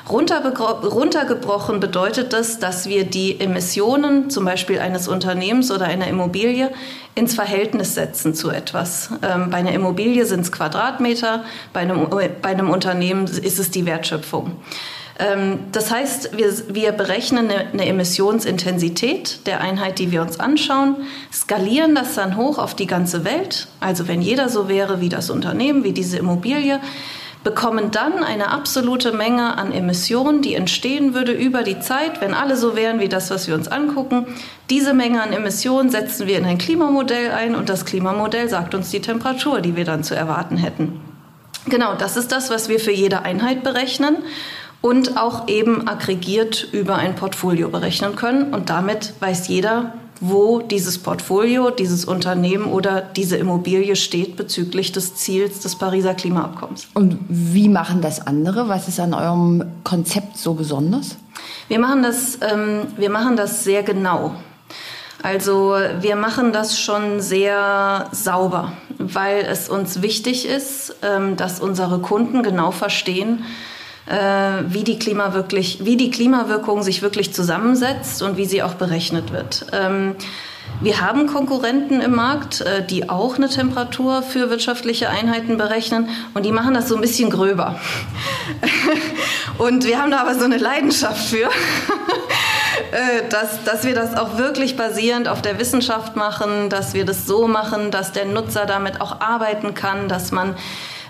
Runtergebrochen 0.08 1.80
bedeutet 1.80 2.32
das, 2.32 2.58
dass 2.58 2.88
wir 2.88 3.04
die 3.04 3.40
Emissionen 3.40 4.30
zum 4.30 4.44
Beispiel 4.44 4.78
eines 4.78 5.08
Unternehmens 5.08 5.70
oder 5.72 5.86
einer 5.86 6.06
Immobilie 6.06 6.70
ins 7.16 7.34
Verhältnis 7.34 7.94
setzen 7.94 8.32
zu 8.34 8.50
etwas. 8.50 9.10
Ähm, 9.22 9.50
bei 9.50 9.58
einer 9.58 9.72
Immobilie 9.72 10.24
sind 10.24 10.40
es 10.40 10.52
Quadratmeter, 10.52 11.44
bei 11.72 11.80
einem, 11.80 12.08
bei 12.08 12.48
einem 12.48 12.70
Unternehmen 12.70 13.24
ist 13.24 13.58
es 13.58 13.70
die 13.72 13.84
Wertschöpfung. 13.84 14.52
Ähm, 15.18 15.60
das 15.72 15.90
heißt, 15.90 16.36
wir, 16.36 16.52
wir 16.68 16.92
berechnen 16.92 17.50
eine, 17.50 17.68
eine, 17.72 17.86
Emissionsintensität 17.86 19.46
der 19.46 19.60
Einheit, 19.60 19.98
die 19.98 20.10
wir 20.10 20.22
uns 20.22 20.38
anschauen, 20.38 20.96
skalieren 21.32 21.94
das 21.94 22.14
dann 22.14 22.36
hoch 22.36 22.58
auf 22.58 22.74
die 22.74 22.86
ganze 22.86 23.24
Welt. 23.24 23.68
Also 23.80 24.08
wenn 24.08 24.20
jeder 24.20 24.48
so 24.48 24.68
wäre 24.68 25.00
wie 25.00 25.08
das 25.08 25.30
Unternehmen, 25.30 25.84
wie 25.84 25.92
diese 25.92 26.18
Immobilie, 26.18 26.80
bekommen 27.44 27.92
dann 27.92 28.24
eine 28.24 28.50
absolute 28.50 29.12
Menge 29.12 29.56
an 29.56 29.70
Emissionen, 29.70 30.42
die 30.42 30.54
entstehen 30.54 31.14
würde 31.14 31.30
über 31.30 31.62
die 31.62 31.78
Zeit, 31.78 32.20
wenn 32.20 32.34
alle 32.34 32.56
so 32.56 32.74
wären 32.74 32.98
wie 32.98 33.08
das, 33.08 33.30
was 33.30 33.46
wir 33.46 33.54
uns 33.54 33.68
angucken. 33.68 34.26
Diese 34.68 34.94
Menge 34.94 35.22
an 35.22 35.32
Emissionen 35.32 35.88
setzen 35.88 36.26
wir 36.26 36.38
in 36.38 36.44
ein 36.44 36.58
Klimamodell 36.58 37.30
ein 37.30 37.54
und 37.54 37.68
das 37.68 37.84
Klimamodell 37.84 38.48
sagt 38.48 38.74
uns 38.74 38.90
die 38.90 39.00
Temperatur, 39.00 39.60
die 39.60 39.76
wir 39.76 39.84
dann 39.84 40.02
zu 40.02 40.16
erwarten 40.16 40.56
hätten. 40.56 41.00
Genau, 41.68 41.94
das 41.94 42.16
ist 42.16 42.32
das, 42.32 42.50
was 42.50 42.68
wir 42.68 42.80
für 42.80 42.92
jede 42.92 43.22
Einheit 43.22 43.62
berechnen. 43.62 44.16
Und 44.86 45.16
auch 45.16 45.48
eben 45.48 45.88
aggregiert 45.88 46.68
über 46.70 46.94
ein 46.94 47.16
Portfolio 47.16 47.70
berechnen 47.70 48.14
können. 48.14 48.54
Und 48.54 48.70
damit 48.70 49.14
weiß 49.18 49.48
jeder, 49.48 49.94
wo 50.20 50.60
dieses 50.60 50.98
Portfolio, 50.98 51.70
dieses 51.70 52.04
Unternehmen 52.04 52.66
oder 52.66 53.00
diese 53.00 53.36
Immobilie 53.36 53.96
steht 53.96 54.36
bezüglich 54.36 54.92
des 54.92 55.16
Ziels 55.16 55.58
des 55.58 55.74
Pariser 55.74 56.14
Klimaabkommens. 56.14 56.86
Und 56.94 57.18
wie 57.28 57.68
machen 57.68 58.00
das 58.00 58.28
andere? 58.28 58.68
Was 58.68 58.86
ist 58.86 59.00
an 59.00 59.12
eurem 59.12 59.64
Konzept 59.82 60.38
so 60.38 60.54
besonders? 60.54 61.16
Wir 61.66 61.80
machen 61.80 62.04
das, 62.04 62.38
ähm, 62.48 62.82
wir 62.96 63.10
machen 63.10 63.36
das 63.36 63.64
sehr 63.64 63.82
genau. 63.82 64.36
Also 65.20 65.74
wir 66.00 66.14
machen 66.14 66.52
das 66.52 66.78
schon 66.78 67.20
sehr 67.20 68.06
sauber, 68.12 68.72
weil 68.98 69.44
es 69.50 69.68
uns 69.68 70.00
wichtig 70.00 70.46
ist, 70.46 70.94
ähm, 71.02 71.36
dass 71.36 71.58
unsere 71.58 71.98
Kunden 71.98 72.44
genau 72.44 72.70
verstehen, 72.70 73.42
wie 74.08 74.84
die, 74.84 74.98
Klima 75.00 75.34
wirklich, 75.34 75.84
wie 75.84 75.96
die 75.96 76.12
Klimawirkung 76.12 76.82
sich 76.82 77.02
wirklich 77.02 77.34
zusammensetzt 77.34 78.22
und 78.22 78.36
wie 78.36 78.44
sie 78.44 78.62
auch 78.62 78.74
berechnet 78.74 79.32
wird. 79.32 79.66
Ähm, 79.72 80.14
wir 80.80 81.00
haben 81.00 81.26
Konkurrenten 81.26 82.02
im 82.02 82.14
Markt, 82.14 82.60
äh, 82.60 82.84
die 82.84 83.08
auch 83.08 83.36
eine 83.36 83.48
Temperatur 83.48 84.22
für 84.22 84.50
wirtschaftliche 84.50 85.08
Einheiten 85.08 85.56
berechnen 85.56 86.10
und 86.34 86.44
die 86.44 86.52
machen 86.52 86.74
das 86.74 86.88
so 86.88 86.96
ein 86.96 87.00
bisschen 87.00 87.30
gröber. 87.30 87.80
und 89.58 89.86
wir 89.86 90.00
haben 90.00 90.10
da 90.10 90.20
aber 90.20 90.34
so 90.34 90.44
eine 90.44 90.58
Leidenschaft 90.58 91.28
für. 91.28 91.48
Äh, 92.92 93.28
dass, 93.30 93.64
dass 93.64 93.84
wir 93.84 93.94
das 93.94 94.16
auch 94.16 94.38
wirklich 94.38 94.76
basierend 94.76 95.28
auf 95.28 95.42
der 95.42 95.58
Wissenschaft 95.58 96.14
machen, 96.14 96.70
dass 96.70 96.94
wir 96.94 97.04
das 97.04 97.26
so 97.26 97.48
machen, 97.48 97.90
dass 97.90 98.12
der 98.12 98.26
Nutzer 98.26 98.64
damit 98.64 99.00
auch 99.00 99.20
arbeiten 99.20 99.74
kann, 99.74 100.08
dass 100.08 100.30
man 100.30 100.54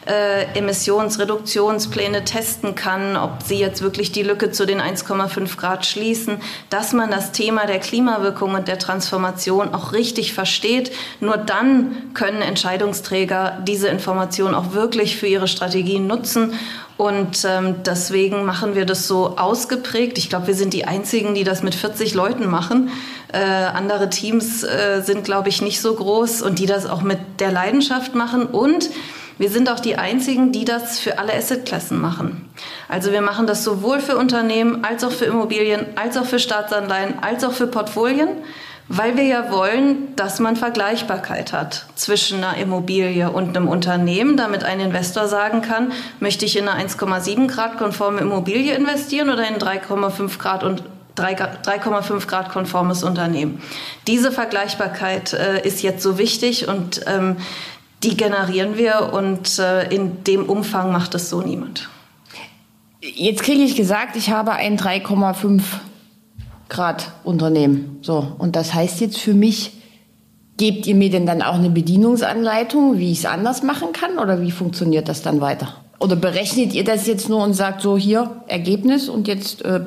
äh, 0.07 0.45
Emissionsreduktionspläne 0.59 2.25
testen 2.25 2.75
kann, 2.75 3.17
ob 3.17 3.43
sie 3.45 3.59
jetzt 3.59 3.83
wirklich 3.83 4.13
die 4.13 4.23
Lücke 4.23 4.51
zu 4.51 4.67
den 4.67 4.81
1,5 4.81 5.57
Grad 5.57 5.85
schließen, 5.85 6.39
dass 6.71 6.93
man 6.93 7.11
das 7.11 7.33
Thema 7.33 7.67
der 7.67 7.81
Klimawirkung 7.81 8.55
und 8.55 8.69
der 8.69 8.79
Transformation 8.79 9.75
auch 9.75 9.93
richtig 9.93 10.33
versteht. 10.33 10.93
Nur 11.21 11.37
dann 11.37 12.15
können 12.15 12.41
Entscheidungsträger 12.41 13.59
diese 13.67 13.89
Information 13.89 14.55
auch 14.55 14.73
wirklich 14.73 15.17
für 15.17 15.27
ihre 15.27 15.49
Strategien 15.49 16.07
nutzen. 16.07 16.55
Und 16.97 17.45
ähm, 17.45 17.83
deswegen 17.85 18.45
machen 18.45 18.75
wir 18.75 18.87
das 18.87 19.07
so 19.07 19.37
ausgeprägt. 19.37 20.17
Ich 20.17 20.31
glaube, 20.31 20.47
wir 20.47 20.55
sind 20.55 20.73
die 20.73 20.87
Einzigen, 20.87 21.35
die 21.35 21.45
das 21.45 21.63
mit 21.63 21.75
40 21.75 22.15
Leuten 22.15 22.49
machen. 22.49 22.91
Äh, 23.33 23.39
andere 23.39 24.09
Teams 24.09 24.63
äh, 24.63 25.03
sind, 25.05 25.25
glaube 25.25 25.51
ich, 25.51 25.61
nicht 25.61 25.81
so 25.83 25.95
groß 25.95 26.41
und 26.41 26.59
die 26.59 26.65
das 26.65 26.87
auch 26.87 27.03
mit 27.03 27.19
der 27.39 27.53
Leidenschaft 27.53 28.15
machen. 28.15 28.47
Und 28.47 28.89
wir 29.38 29.50
sind 29.50 29.71
auch 29.71 29.81
die 29.81 29.97
Einzigen, 29.97 30.52
die 30.52 30.64
das 30.64 30.99
für 30.99 31.19
alle 31.19 31.35
Assetklassen 31.35 32.00
machen. 32.00 32.49
Also 32.88 33.12
wir 33.12 33.21
machen 33.21 33.47
das 33.47 33.64
sowohl 33.64 34.00
für 34.00 34.16
Unternehmen 34.16 34.85
als 34.85 35.05
auch 35.05 35.12
für 35.12 35.26
Immobilien, 35.26 35.87
als 35.97 36.16
auch 36.16 36.25
für 36.25 36.38
Staatsanleihen, 36.38 37.19
als 37.21 37.45
auch 37.45 37.52
für 37.52 37.66
Portfolien, 37.66 38.28
weil 38.88 39.16
wir 39.16 39.25
ja 39.25 39.50
wollen, 39.50 40.14
dass 40.16 40.38
man 40.38 40.57
Vergleichbarkeit 40.57 41.52
hat 41.52 41.87
zwischen 41.97 42.43
einer 42.43 42.57
Immobilie 42.57 43.31
und 43.31 43.57
einem 43.57 43.69
Unternehmen, 43.69 44.37
damit 44.37 44.64
ein 44.64 44.81
Investor 44.81 45.26
sagen 45.26 45.61
kann, 45.61 45.93
möchte 46.21 46.45
ich 46.45 46.57
in 46.57 46.69
eine 46.69 46.88
1,7 46.88 47.49
Grad 47.49 47.78
konforme 47.78 48.21
Immobilie 48.21 48.75
investieren 48.75 49.28
oder 49.28 49.47
in 49.47 49.57
3,5 49.57 50.38
Grad 50.38 50.62
und 50.62 50.83
3,5 51.16 52.26
Grad 52.26 52.50
konformes 52.50 53.02
Unternehmen. 53.02 53.62
Diese 54.07 54.31
Vergleichbarkeit 54.31 55.33
äh, 55.33 55.66
ist 55.66 55.83
jetzt 55.83 56.02
so 56.02 56.19
wichtig 56.19 56.69
und 56.69 57.00
ähm, 57.07 57.37
die 58.07 58.17
generieren 58.17 58.79
wir 58.79 59.13
und 59.13 59.59
äh, 59.59 59.93
in 59.95 60.25
dem 60.25 60.49
Umfang 60.49 60.93
macht 60.93 61.15
es 61.15 61.29
so 61.29 61.43
niemand. 61.43 61.89
Jetzt 63.03 63.43
kriege 63.43 63.63
ich 63.63 63.77
gesagt, 63.77 64.17
ich 64.17 64.31
habe 64.31 64.53
ein 64.53 64.79
3,5 64.79 65.63
Grad 66.69 67.13
Unternehmen. 67.25 67.99
So, 68.03 68.33
und 68.39 68.57
das 68.57 68.75
heißt 68.75 69.01
jetzt 69.01 69.19
für 69.19 69.35
mich, 69.35 69.73
gebt 70.57 70.87
ihr 70.87 70.95
mir 70.95 71.11
denn 71.11 71.27
dann 71.27 71.43
auch 71.43 71.55
eine 71.55 71.71
Bedienungsanleitung, 71.71 72.99
wie 72.99 73.13
ich 73.13 73.19
es 73.19 73.27
anders 73.27 73.63
machen 73.63 73.89
kann 73.93 74.19
oder 74.19 74.41
wie 74.41 74.51
funktioniert 74.51 75.09
das 75.09 75.23
dann 75.23 75.41
weiter? 75.41 75.75
Oder 75.99 76.17
berechnet 76.17 76.75
ihr 76.75 76.85
das 76.85 77.07
jetzt 77.07 77.29
nur 77.29 77.43
und 77.43 77.55
sagt 77.55 77.81
so 77.81 77.97
hier 77.97 78.43
Ergebnis 78.47 79.09
und 79.09 79.29
jetzt 79.29 79.65
äh, 79.65 79.81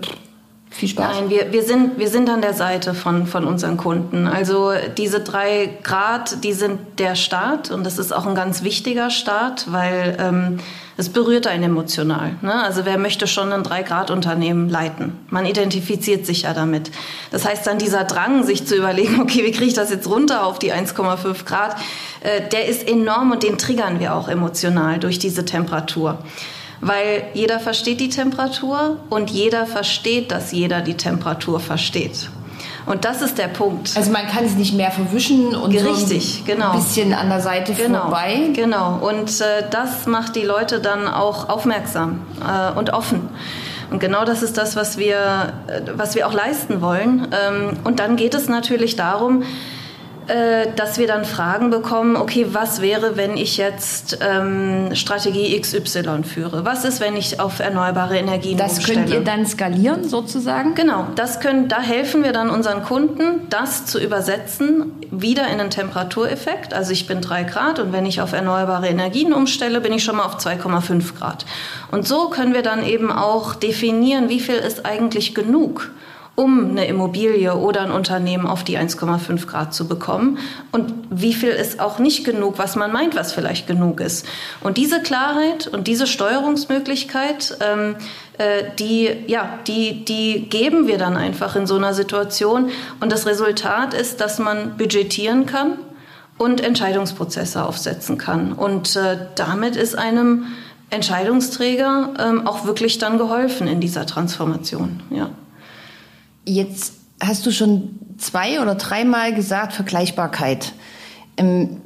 viel 0.69 0.89
Spaß. 0.89 1.15
Nein, 1.15 1.29
wir, 1.29 1.51
wir, 1.51 1.63
sind, 1.63 1.97
wir 1.97 2.09
sind 2.09 2.29
an 2.29 2.41
der 2.41 2.53
Seite 2.53 2.93
von, 2.93 3.25
von 3.25 3.45
unseren 3.45 3.77
Kunden. 3.77 4.27
Also 4.27 4.71
diese 4.97 5.19
drei 5.19 5.69
Grad, 5.83 6.43
die 6.43 6.53
sind 6.53 6.79
der 6.99 7.15
Start 7.15 7.71
und 7.71 7.83
das 7.83 7.97
ist 7.97 8.13
auch 8.13 8.27
ein 8.27 8.35
ganz 8.35 8.63
wichtiger 8.63 9.09
Start, 9.09 9.71
weil 9.71 10.15
ähm, 10.19 10.59
es 10.95 11.09
berührt 11.09 11.47
einen 11.47 11.63
emotional. 11.63 12.35
Ne? 12.41 12.53
Also 12.53 12.85
wer 12.85 12.97
möchte 12.97 13.25
schon 13.25 13.51
ein 13.51 13.63
Drei-Grad-Unternehmen 13.63 14.69
leiten? 14.69 15.17
Man 15.29 15.45
identifiziert 15.45 16.25
sich 16.25 16.43
ja 16.43 16.53
damit. 16.53 16.91
Das 17.31 17.45
heißt 17.45 17.65
dann 17.65 17.79
dieser 17.79 18.03
Drang, 18.03 18.43
sich 18.43 18.67
zu 18.67 18.75
überlegen, 18.75 19.21
okay, 19.21 19.43
wie 19.45 19.51
kriege 19.51 19.65
ich 19.65 19.73
das 19.73 19.89
jetzt 19.89 20.07
runter 20.07 20.45
auf 20.45 20.59
die 20.59 20.71
1,5 20.71 21.45
Grad, 21.45 21.77
äh, 22.21 22.47
der 22.51 22.67
ist 22.67 22.87
enorm 22.87 23.31
und 23.31 23.43
den 23.43 23.57
triggern 23.57 23.99
wir 23.99 24.13
auch 24.13 24.27
emotional 24.27 24.99
durch 24.99 25.17
diese 25.17 25.45
Temperatur 25.45 26.19
weil 26.81 27.23
jeder 27.33 27.59
versteht 27.59 27.99
die 27.99 28.09
Temperatur 28.09 28.97
und 29.09 29.29
jeder 29.29 29.65
versteht, 29.65 30.31
dass 30.31 30.51
jeder 30.51 30.81
die 30.81 30.95
Temperatur 30.95 31.59
versteht. 31.59 32.29
Und 32.85 33.05
das 33.05 33.21
ist 33.21 33.37
der 33.37 33.47
Punkt. 33.47 33.95
Also 33.95 34.11
man 34.11 34.25
kann 34.27 34.45
es 34.45 34.55
nicht 34.55 34.73
mehr 34.73 34.89
verwischen 34.89 35.55
und 35.55 35.71
Richtig, 35.71 36.33
so 36.33 36.39
ein 36.39 36.45
genau. 36.45 36.73
bisschen 36.73 37.13
an 37.13 37.29
der 37.29 37.39
Seite 37.39 37.73
genau, 37.73 38.01
vorbei. 38.03 38.49
Genau. 38.53 38.97
Und 39.01 39.41
äh, 39.41 39.63
das 39.69 40.07
macht 40.07 40.35
die 40.35 40.41
Leute 40.41 40.79
dann 40.79 41.07
auch 41.07 41.49
aufmerksam 41.49 42.21
äh, 42.41 42.77
und 42.77 42.91
offen. 42.91 43.29
Und 43.91 43.99
genau 43.99 44.25
das 44.25 44.43
ist 44.43 44.57
das, 44.57 44.75
was 44.75 44.97
wir, 44.97 45.53
äh, 45.67 45.81
was 45.93 46.15
wir 46.15 46.27
auch 46.27 46.33
leisten 46.33 46.81
wollen. 46.81 47.27
Ähm, 47.31 47.77
und 47.83 47.99
dann 47.99 48.15
geht 48.15 48.33
es 48.33 48.49
natürlich 48.49 48.95
darum, 48.95 49.43
dass 50.75 50.97
wir 50.99 51.07
dann 51.07 51.25
Fragen 51.25 51.69
bekommen, 51.71 52.15
okay, 52.15 52.47
was 52.51 52.81
wäre, 52.81 53.17
wenn 53.17 53.35
ich 53.35 53.57
jetzt 53.57 54.19
ähm, 54.21 54.93
Strategie 54.93 55.59
XY 55.59 56.23
führe? 56.23 56.65
Was 56.65 56.85
ist, 56.85 56.99
wenn 56.99 57.15
ich 57.17 57.39
auf 57.39 57.59
erneuerbare 57.59 58.17
Energien 58.17 58.57
Das 58.57 58.77
umstelle? 58.77 58.99
könnt 58.99 59.09
ihr 59.13 59.21
dann 59.21 59.45
skalieren 59.45 60.07
sozusagen? 60.07 60.75
Genau, 60.75 61.07
das 61.15 61.39
können, 61.39 61.67
da 61.67 61.81
helfen 61.81 62.23
wir 62.23 62.31
dann 62.31 62.49
unseren 62.49 62.83
Kunden, 62.83 63.47
das 63.49 63.85
zu 63.85 63.99
übersetzen, 63.99 64.91
wieder 65.11 65.47
in 65.47 65.59
einen 65.59 65.69
Temperatureffekt. 65.69 66.73
Also 66.73 66.91
ich 66.91 67.07
bin 67.07 67.21
drei 67.21 67.43
Grad 67.43 67.79
und 67.79 67.91
wenn 67.93 68.05
ich 68.05 68.21
auf 68.21 68.33
erneuerbare 68.33 68.87
Energien 68.87 69.33
umstelle, 69.33 69.81
bin 69.81 69.93
ich 69.93 70.03
schon 70.03 70.17
mal 70.17 70.25
auf 70.25 70.37
2,5 70.37 71.17
Grad. 71.17 71.45
Und 71.91 72.07
so 72.07 72.29
können 72.29 72.53
wir 72.53 72.61
dann 72.61 72.85
eben 72.85 73.11
auch 73.11 73.55
definieren, 73.55 74.29
wie 74.29 74.39
viel 74.39 74.55
ist 74.55 74.85
eigentlich 74.85 75.33
genug 75.33 75.91
um 76.39 76.69
eine 76.69 76.87
Immobilie 76.87 77.53
oder 77.53 77.81
ein 77.81 77.91
Unternehmen 77.91 78.47
auf 78.47 78.63
die 78.63 78.77
1,5 78.77 79.45
Grad 79.45 79.73
zu 79.73 79.89
bekommen 79.89 80.37
und 80.71 80.93
wie 81.09 81.33
viel 81.33 81.49
ist 81.49 81.81
auch 81.81 81.99
nicht 81.99 82.23
genug, 82.23 82.57
was 82.57 82.77
man 82.77 82.93
meint, 82.93 83.13
was 83.17 83.33
vielleicht 83.33 83.67
genug 83.67 83.99
ist. 83.99 84.25
Und 84.61 84.77
diese 84.77 85.01
Klarheit 85.01 85.67
und 85.67 85.87
diese 85.87 86.07
Steuerungsmöglichkeit, 86.07 87.57
ähm, 87.59 87.97
äh, 88.37 88.63
die, 88.79 89.09
ja, 89.27 89.59
die, 89.67 90.05
die 90.05 90.47
geben 90.47 90.87
wir 90.87 90.97
dann 90.97 91.17
einfach 91.17 91.57
in 91.57 91.67
so 91.67 91.75
einer 91.75 91.93
Situation. 91.93 92.69
Und 93.01 93.11
das 93.11 93.25
Resultat 93.25 93.93
ist, 93.93 94.21
dass 94.21 94.39
man 94.39 94.77
budgetieren 94.77 95.45
kann 95.45 95.73
und 96.37 96.61
Entscheidungsprozesse 96.61 97.65
aufsetzen 97.65 98.17
kann. 98.17 98.53
Und 98.53 98.95
äh, 98.95 99.17
damit 99.35 99.75
ist 99.75 99.97
einem 99.97 100.45
Entscheidungsträger 100.89 102.13
ähm, 102.17 102.47
auch 102.47 102.65
wirklich 102.65 102.97
dann 102.97 103.17
geholfen 103.17 103.67
in 103.67 103.81
dieser 103.81 104.05
Transformation. 104.05 105.03
Ja. 105.09 105.31
Jetzt 106.49 106.93
hast 107.21 107.45
du 107.45 107.51
schon 107.51 107.99
zwei 108.17 108.59
oder 108.59 108.73
dreimal 108.73 109.35
gesagt, 109.35 109.73
Vergleichbarkeit. 109.73 110.73
Ähm, 111.37 111.81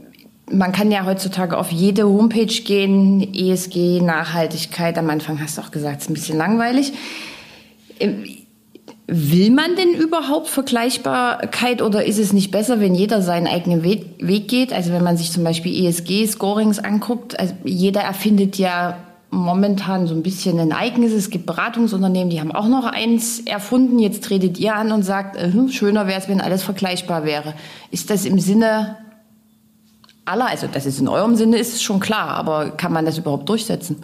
man 0.50 0.72
kann 0.72 0.90
ja 0.90 1.06
heutzutage 1.06 1.58
auf 1.58 1.72
jede 1.72 2.06
Homepage 2.06 2.46
gehen, 2.46 3.34
ESG, 3.34 4.00
Nachhaltigkeit. 4.02 4.98
Am 4.98 5.10
Anfang 5.10 5.42
hast 5.42 5.58
du 5.58 5.62
auch 5.62 5.72
gesagt, 5.72 5.98
es 5.98 6.04
ist 6.04 6.10
ein 6.10 6.14
bisschen 6.14 6.38
langweilig. 6.38 6.94
Ähm, 8.00 8.24
will 9.08 9.52
man 9.52 9.76
denn 9.76 9.94
überhaupt 9.94 10.48
Vergleichbarkeit 10.48 11.82
oder 11.82 12.06
ist 12.06 12.20
es 12.20 12.32
nicht 12.32 12.52
besser, 12.52 12.80
wenn 12.80 12.96
jeder 12.96 13.22
seinen 13.22 13.48
eigenen 13.48 13.84
Weg 13.84 14.48
geht? 14.48 14.72
Also 14.72 14.94
wenn 14.94 15.04
man 15.04 15.18
sich 15.18 15.32
zum 15.32 15.44
Beispiel 15.44 15.86
ESG-Scorings 15.86 16.80
anguckt, 16.80 17.38
also 17.38 17.54
jeder 17.66 18.02
erfindet 18.02 18.58
ja 18.58 18.98
momentan 19.34 20.08
so 20.08 20.14
ein 20.14 20.24
bisschen 20.24 20.60
ein 20.60 20.72
eigenes. 20.72 21.12
Es 21.12 21.30
gibt 21.30 21.46
Beratungsunternehmen, 21.46 22.30
die 22.30 22.40
haben 22.40 22.52
auch 22.52 22.68
noch 22.68 22.86
eins 22.86 23.40
erfunden. 23.42 24.00
Jetzt 24.00 24.24
tretet 24.24 24.60
ihr 24.60 24.76
an 24.76 24.92
und 24.92 25.04
sagt, 25.04 25.36
äh, 25.36 25.52
hm, 25.52 25.70
schöner 25.70 26.08
wäre 26.08 26.20
es, 26.20 26.30
wenn 26.30 26.40
alles 26.40 26.64
vergleichbar 26.64 27.26
wäre. 27.26 27.56
Ist 27.92 28.10
das 28.10 28.26
im 28.26 28.40
Sinne 28.40 28.98
aller, 30.26 30.48
also 30.48 30.68
das 30.68 30.86
ist 30.86 31.00
in 31.00 31.08
eurem 31.08 31.36
Sinne, 31.36 31.58
ist 31.58 31.84
schon 31.84 32.00
klar, 32.00 32.30
aber 32.30 32.72
kann 32.72 32.94
man 32.94 33.06
das 33.06 33.18
überhaupt 33.18 33.50
durchsetzen? 33.50 34.04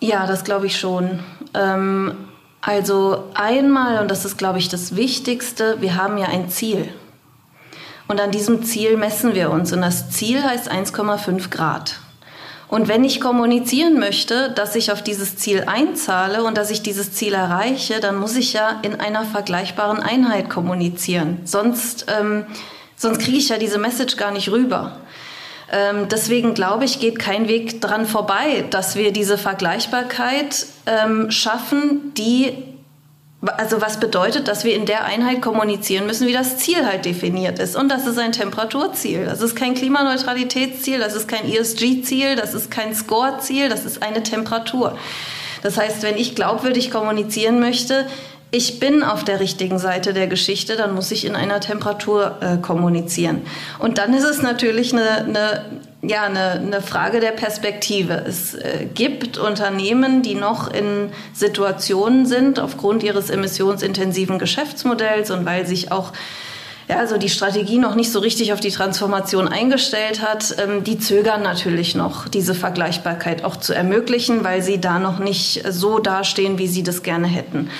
Ja, 0.00 0.26
das 0.26 0.44
glaube 0.44 0.66
ich 0.66 0.78
schon. 0.78 1.20
Ähm, 1.54 2.14
also 2.60 3.24
einmal, 3.34 4.00
und 4.00 4.10
das 4.10 4.24
ist, 4.24 4.38
glaube 4.38 4.58
ich, 4.58 4.68
das 4.68 4.96
Wichtigste, 4.96 5.80
wir 5.80 5.96
haben 5.96 6.18
ja 6.18 6.26
ein 6.26 6.48
Ziel. 6.48 6.88
Und 8.06 8.20
an 8.20 8.30
diesem 8.30 8.62
Ziel 8.62 8.96
messen 8.96 9.34
wir 9.34 9.50
uns. 9.50 9.72
Und 9.72 9.80
das 9.80 10.10
Ziel 10.10 10.42
heißt 10.42 10.70
1,5 10.70 11.50
Grad. 11.50 12.00
Und 12.74 12.88
wenn 12.88 13.04
ich 13.04 13.20
kommunizieren 13.20 14.00
möchte, 14.00 14.50
dass 14.50 14.74
ich 14.74 14.90
auf 14.90 15.00
dieses 15.00 15.36
Ziel 15.36 15.62
einzahle 15.68 16.42
und 16.42 16.58
dass 16.58 16.72
ich 16.72 16.82
dieses 16.82 17.12
Ziel 17.12 17.32
erreiche, 17.32 18.00
dann 18.00 18.16
muss 18.16 18.34
ich 18.34 18.52
ja 18.52 18.80
in 18.82 18.98
einer 18.98 19.24
vergleichbaren 19.24 20.00
Einheit 20.00 20.50
kommunizieren. 20.50 21.38
Sonst, 21.44 22.06
ähm, 22.08 22.46
sonst 22.96 23.20
kriege 23.20 23.36
ich 23.36 23.48
ja 23.48 23.58
diese 23.58 23.78
Message 23.78 24.16
gar 24.16 24.32
nicht 24.32 24.50
rüber. 24.50 24.96
Ähm, 25.70 26.08
deswegen 26.10 26.54
glaube 26.54 26.84
ich, 26.84 26.98
geht 26.98 27.20
kein 27.20 27.46
Weg 27.46 27.80
dran 27.80 28.06
vorbei, 28.06 28.64
dass 28.70 28.96
wir 28.96 29.12
diese 29.12 29.38
Vergleichbarkeit 29.38 30.66
ähm, 30.86 31.30
schaffen, 31.30 32.12
die 32.16 32.73
also 33.46 33.80
was 33.80 34.00
bedeutet, 34.00 34.48
dass 34.48 34.64
wir 34.64 34.74
in 34.74 34.86
der 34.86 35.04
Einheit 35.04 35.42
kommunizieren 35.42 36.06
müssen, 36.06 36.26
wie 36.26 36.32
das 36.32 36.58
Ziel 36.58 36.86
halt 36.86 37.04
definiert 37.04 37.58
ist. 37.58 37.76
Und 37.76 37.88
das 37.88 38.06
ist 38.06 38.18
ein 38.18 38.32
Temperaturziel. 38.32 39.24
Das 39.24 39.40
ist 39.40 39.54
kein 39.54 39.74
Klimaneutralitätsziel, 39.74 40.98
das 40.98 41.14
ist 41.14 41.28
kein 41.28 41.50
ESG-Ziel, 41.50 42.36
das 42.36 42.54
ist 42.54 42.70
kein 42.70 42.94
Score-Ziel, 42.94 43.68
das 43.68 43.84
ist 43.84 44.02
eine 44.02 44.22
Temperatur. 44.22 44.96
Das 45.62 45.78
heißt, 45.78 46.02
wenn 46.02 46.16
ich 46.16 46.34
glaubwürdig 46.34 46.90
kommunizieren 46.90 47.60
möchte, 47.60 48.06
ich 48.50 48.78
bin 48.78 49.02
auf 49.02 49.24
der 49.24 49.40
richtigen 49.40 49.80
Seite 49.80 50.12
der 50.12 50.28
Geschichte, 50.28 50.76
dann 50.76 50.94
muss 50.94 51.10
ich 51.10 51.24
in 51.24 51.34
einer 51.34 51.58
Temperatur 51.58 52.36
äh, 52.40 52.56
kommunizieren. 52.58 53.42
Und 53.80 53.98
dann 53.98 54.14
ist 54.14 54.22
es 54.22 54.42
natürlich 54.42 54.92
eine, 54.92 55.24
eine 55.24 55.64
ja, 56.08 56.24
eine, 56.24 56.52
eine 56.52 56.82
Frage 56.82 57.20
der 57.20 57.32
Perspektive. 57.32 58.14
Es 58.14 58.54
äh, 58.54 58.86
gibt 58.92 59.38
Unternehmen, 59.38 60.22
die 60.22 60.34
noch 60.34 60.72
in 60.72 61.10
Situationen 61.32 62.26
sind, 62.26 62.58
aufgrund 62.58 63.02
ihres 63.02 63.30
emissionsintensiven 63.30 64.38
Geschäftsmodells 64.38 65.30
und 65.30 65.44
weil 65.44 65.66
sich 65.66 65.92
auch 65.92 66.12
ja, 66.88 66.98
also 66.98 67.16
die 67.16 67.30
Strategie 67.30 67.78
noch 67.78 67.94
nicht 67.94 68.12
so 68.12 68.18
richtig 68.18 68.52
auf 68.52 68.60
die 68.60 68.70
Transformation 68.70 69.48
eingestellt 69.48 70.20
hat, 70.20 70.54
ähm, 70.58 70.84
die 70.84 70.98
zögern 70.98 71.42
natürlich 71.42 71.94
noch, 71.94 72.28
diese 72.28 72.54
Vergleichbarkeit 72.54 73.44
auch 73.44 73.56
zu 73.56 73.72
ermöglichen, 73.72 74.44
weil 74.44 74.62
sie 74.62 74.80
da 74.80 74.98
noch 74.98 75.18
nicht 75.18 75.62
so 75.70 75.98
dastehen, 75.98 76.58
wie 76.58 76.68
sie 76.68 76.82
das 76.82 77.02
gerne 77.02 77.26
hätten. 77.26 77.70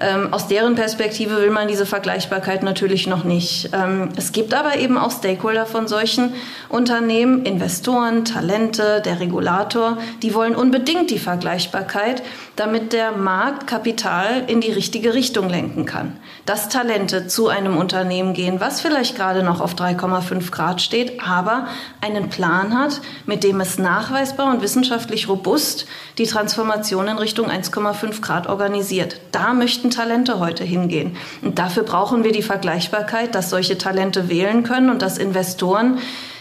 Ähm, 0.00 0.32
aus 0.32 0.48
deren 0.48 0.74
Perspektive 0.74 1.36
will 1.36 1.50
man 1.50 1.68
diese 1.68 1.86
Vergleichbarkeit 1.86 2.62
natürlich 2.62 3.06
noch 3.06 3.22
nicht. 3.22 3.70
Ähm, 3.72 4.08
es 4.16 4.32
gibt 4.32 4.52
aber 4.52 4.78
eben 4.78 4.98
auch 4.98 5.12
Stakeholder 5.12 5.66
von 5.66 5.86
solchen 5.86 6.34
Unternehmen, 6.68 7.44
Investoren, 7.44 8.24
Talente, 8.24 9.02
der 9.04 9.20
Regulator, 9.20 9.98
die 10.22 10.34
wollen 10.34 10.56
unbedingt 10.56 11.10
die 11.10 11.18
Vergleichbarkeit, 11.20 12.22
damit 12.56 12.92
der 12.92 13.12
Markt 13.12 13.66
Kapital 13.66 14.44
in 14.46 14.60
die 14.60 14.70
richtige 14.70 15.14
Richtung 15.14 15.48
lenken 15.48 15.86
kann. 15.86 16.18
Dass 16.46 16.68
Talente 16.68 17.26
zu 17.26 17.48
einem 17.48 17.76
Unternehmen 17.76 18.32
gehen, 18.34 18.60
was 18.60 18.80
vielleicht 18.80 19.16
gerade 19.16 19.42
noch 19.42 19.60
auf 19.60 19.74
3,5 19.74 20.50
Grad 20.50 20.80
steht, 20.80 21.20
aber 21.26 21.66
einen 22.00 22.28
Plan 22.30 22.78
hat, 22.78 23.00
mit 23.26 23.42
dem 23.42 23.60
es 23.60 23.78
nachweisbar 23.78 24.52
und 24.52 24.62
wissenschaftlich 24.62 25.28
robust 25.28 25.86
die 26.18 26.26
Transformation 26.26 27.08
in 27.08 27.18
Richtung 27.18 27.50
1,5 27.50 28.20
Grad 28.20 28.46
organisiert. 28.46 29.20
Da 29.32 29.52
möchten 29.52 29.90
Talente 29.90 30.38
heute 30.38 30.64
hingehen. 30.64 31.16
Und 31.42 31.58
dafür 31.58 31.82
brauchen 31.82 32.22
wir 32.22 32.32
die 32.32 32.42
Vergleichbarkeit, 32.42 33.34
dass 33.34 33.50
solche 33.50 33.78
Talente 33.78 34.28
wählen 34.28 34.62
können 34.62 34.90
und 34.90 35.02
dass 35.02 35.18
Investoren 35.18 35.98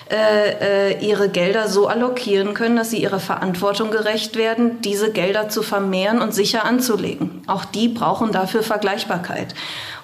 äh, 0.10 0.91
äh, 0.91 1.05
ihre 1.05 1.29
Gelder 1.29 1.67
so 1.67 1.88
allokieren 1.88 2.53
können, 2.53 2.75
dass 2.75 2.91
sie 2.91 3.01
ihrer 3.01 3.19
Verantwortung 3.19 3.89
gerecht 3.89 4.36
werden, 4.36 4.81
diese 4.81 5.12
Gelder 5.12 5.50
zu 5.50 5.62
vermehren 5.62 6.22
und 6.22 6.33
sicher 6.33 6.65
anzulegen. 6.65 7.41
Auch 7.48 7.65
die 7.65 7.88
brauchen 7.88 8.31
dafür 8.31 8.63
Vergleichbarkeit. 8.63 9.55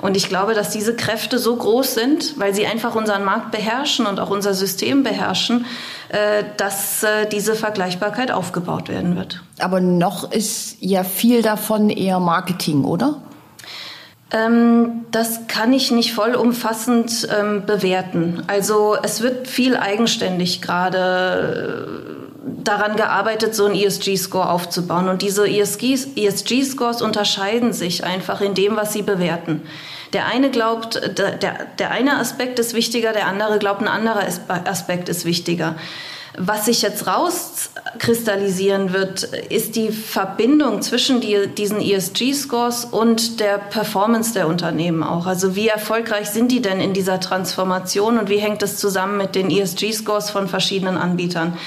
Und 0.02 0.16
ich 0.16 0.30
glaube, 0.30 0.54
dass 0.54 0.70
diese 0.70 0.96
Kräfte 0.96 1.38
so 1.38 1.56
groß 1.56 1.94
sind, 1.94 2.40
weil 2.40 2.54
sie 2.54 2.66
einfach 2.66 2.96
unseren 2.96 3.26
Markt 3.26 3.52
beherrschen 3.52 4.06
und 4.06 4.20
auch 4.20 4.30
unser 4.30 4.54
System 4.54 5.04
beherrschen, 5.04 5.66
äh, 6.10 6.44
dass 6.56 7.04
äh, 7.04 7.28
diese 7.30 7.56
Vergleichbarkeit 7.56 8.32
aufgebaut 8.32 8.88
werden 8.88 9.18
wird. 9.18 9.44
Aber 9.60 9.82
noch 9.82 10.32
ist 10.32 10.78
ja 10.80 11.04
viel 11.04 11.42
davon 11.42 11.90
eher 11.90 12.20
Marketing, 12.20 12.86
oder? 12.86 13.22
Ähm, 14.32 15.06
das 15.12 15.48
kann 15.48 15.74
ich 15.74 15.92
nicht 15.92 16.14
vollumfassend 16.14 17.28
ähm, 17.36 17.66
bewerten. 17.66 18.44
Also 18.48 18.96
es 19.02 19.22
wird 19.22 19.48
viel 19.48 19.76
eigenständig 19.76 20.62
gerade 20.62 22.20
äh, 22.46 22.64
daran 22.64 22.96
gearbeitet, 22.96 23.56
so 23.56 23.66
einen 23.66 23.76
ESG-Score 23.76 24.50
aufzubauen. 24.50 25.10
Und 25.10 25.24
diese 25.24 25.48
ESG-Scores 25.48 27.02
unterscheiden 27.02 27.74
sich 27.74 28.04
einfach 28.04 28.42
in 28.42 28.54
dem, 28.54 28.76
was 28.76 28.94
sie 28.94 29.02
bewerten. 29.02 29.64
Der 30.14 30.26
eine 30.26 30.50
glaubt, 30.50 31.18
der, 31.18 31.38
der 31.78 31.92
eine 31.92 32.18
Aspekt 32.18 32.60
ist 32.60 32.74
wichtiger, 32.74 33.14
der 33.14 33.28
andere 33.28 33.60
glaubt, 33.60 33.82
ein 33.82 33.88
anderer 33.88 34.24
Aspekt 34.66 35.08
ist 35.08 35.26
wichtiger. 35.26 35.76
Was 36.42 36.68
sich 36.68 36.82
jetzt 36.82 37.06
rauskristallisieren 37.06 38.94
wird, 38.94 39.24
ist 39.24 39.76
die 39.76 39.92
Verbindung 39.92 40.82
zwischen 40.82 41.20
die, 41.20 41.48
diesen 41.48 41.82
ESG-Scores 41.82 42.86
und 42.86 43.42
der 43.42 43.58
Performance 43.58 44.32
der 44.32 44.48
Unternehmen 44.48 45.04
auch. 45.04 45.28
Also 45.28 45.58
wie 45.58 45.68
erfolgreich 45.68 46.30
sind 46.30 46.50
die 46.54 46.62
denn 46.62 46.80
in 46.80 46.94
dieser 46.94 47.20
Transformation 47.20 48.18
und 48.18 48.30
wie 48.30 48.38
hängt 48.38 48.64
es 48.64 48.78
zusammen 48.78 49.18
mit 49.18 49.36
den 49.36 49.52
ESG-Scores 49.52 50.30
von 50.30 50.48
verschiedenen 50.48 50.98
Anbietern? 50.98 51.58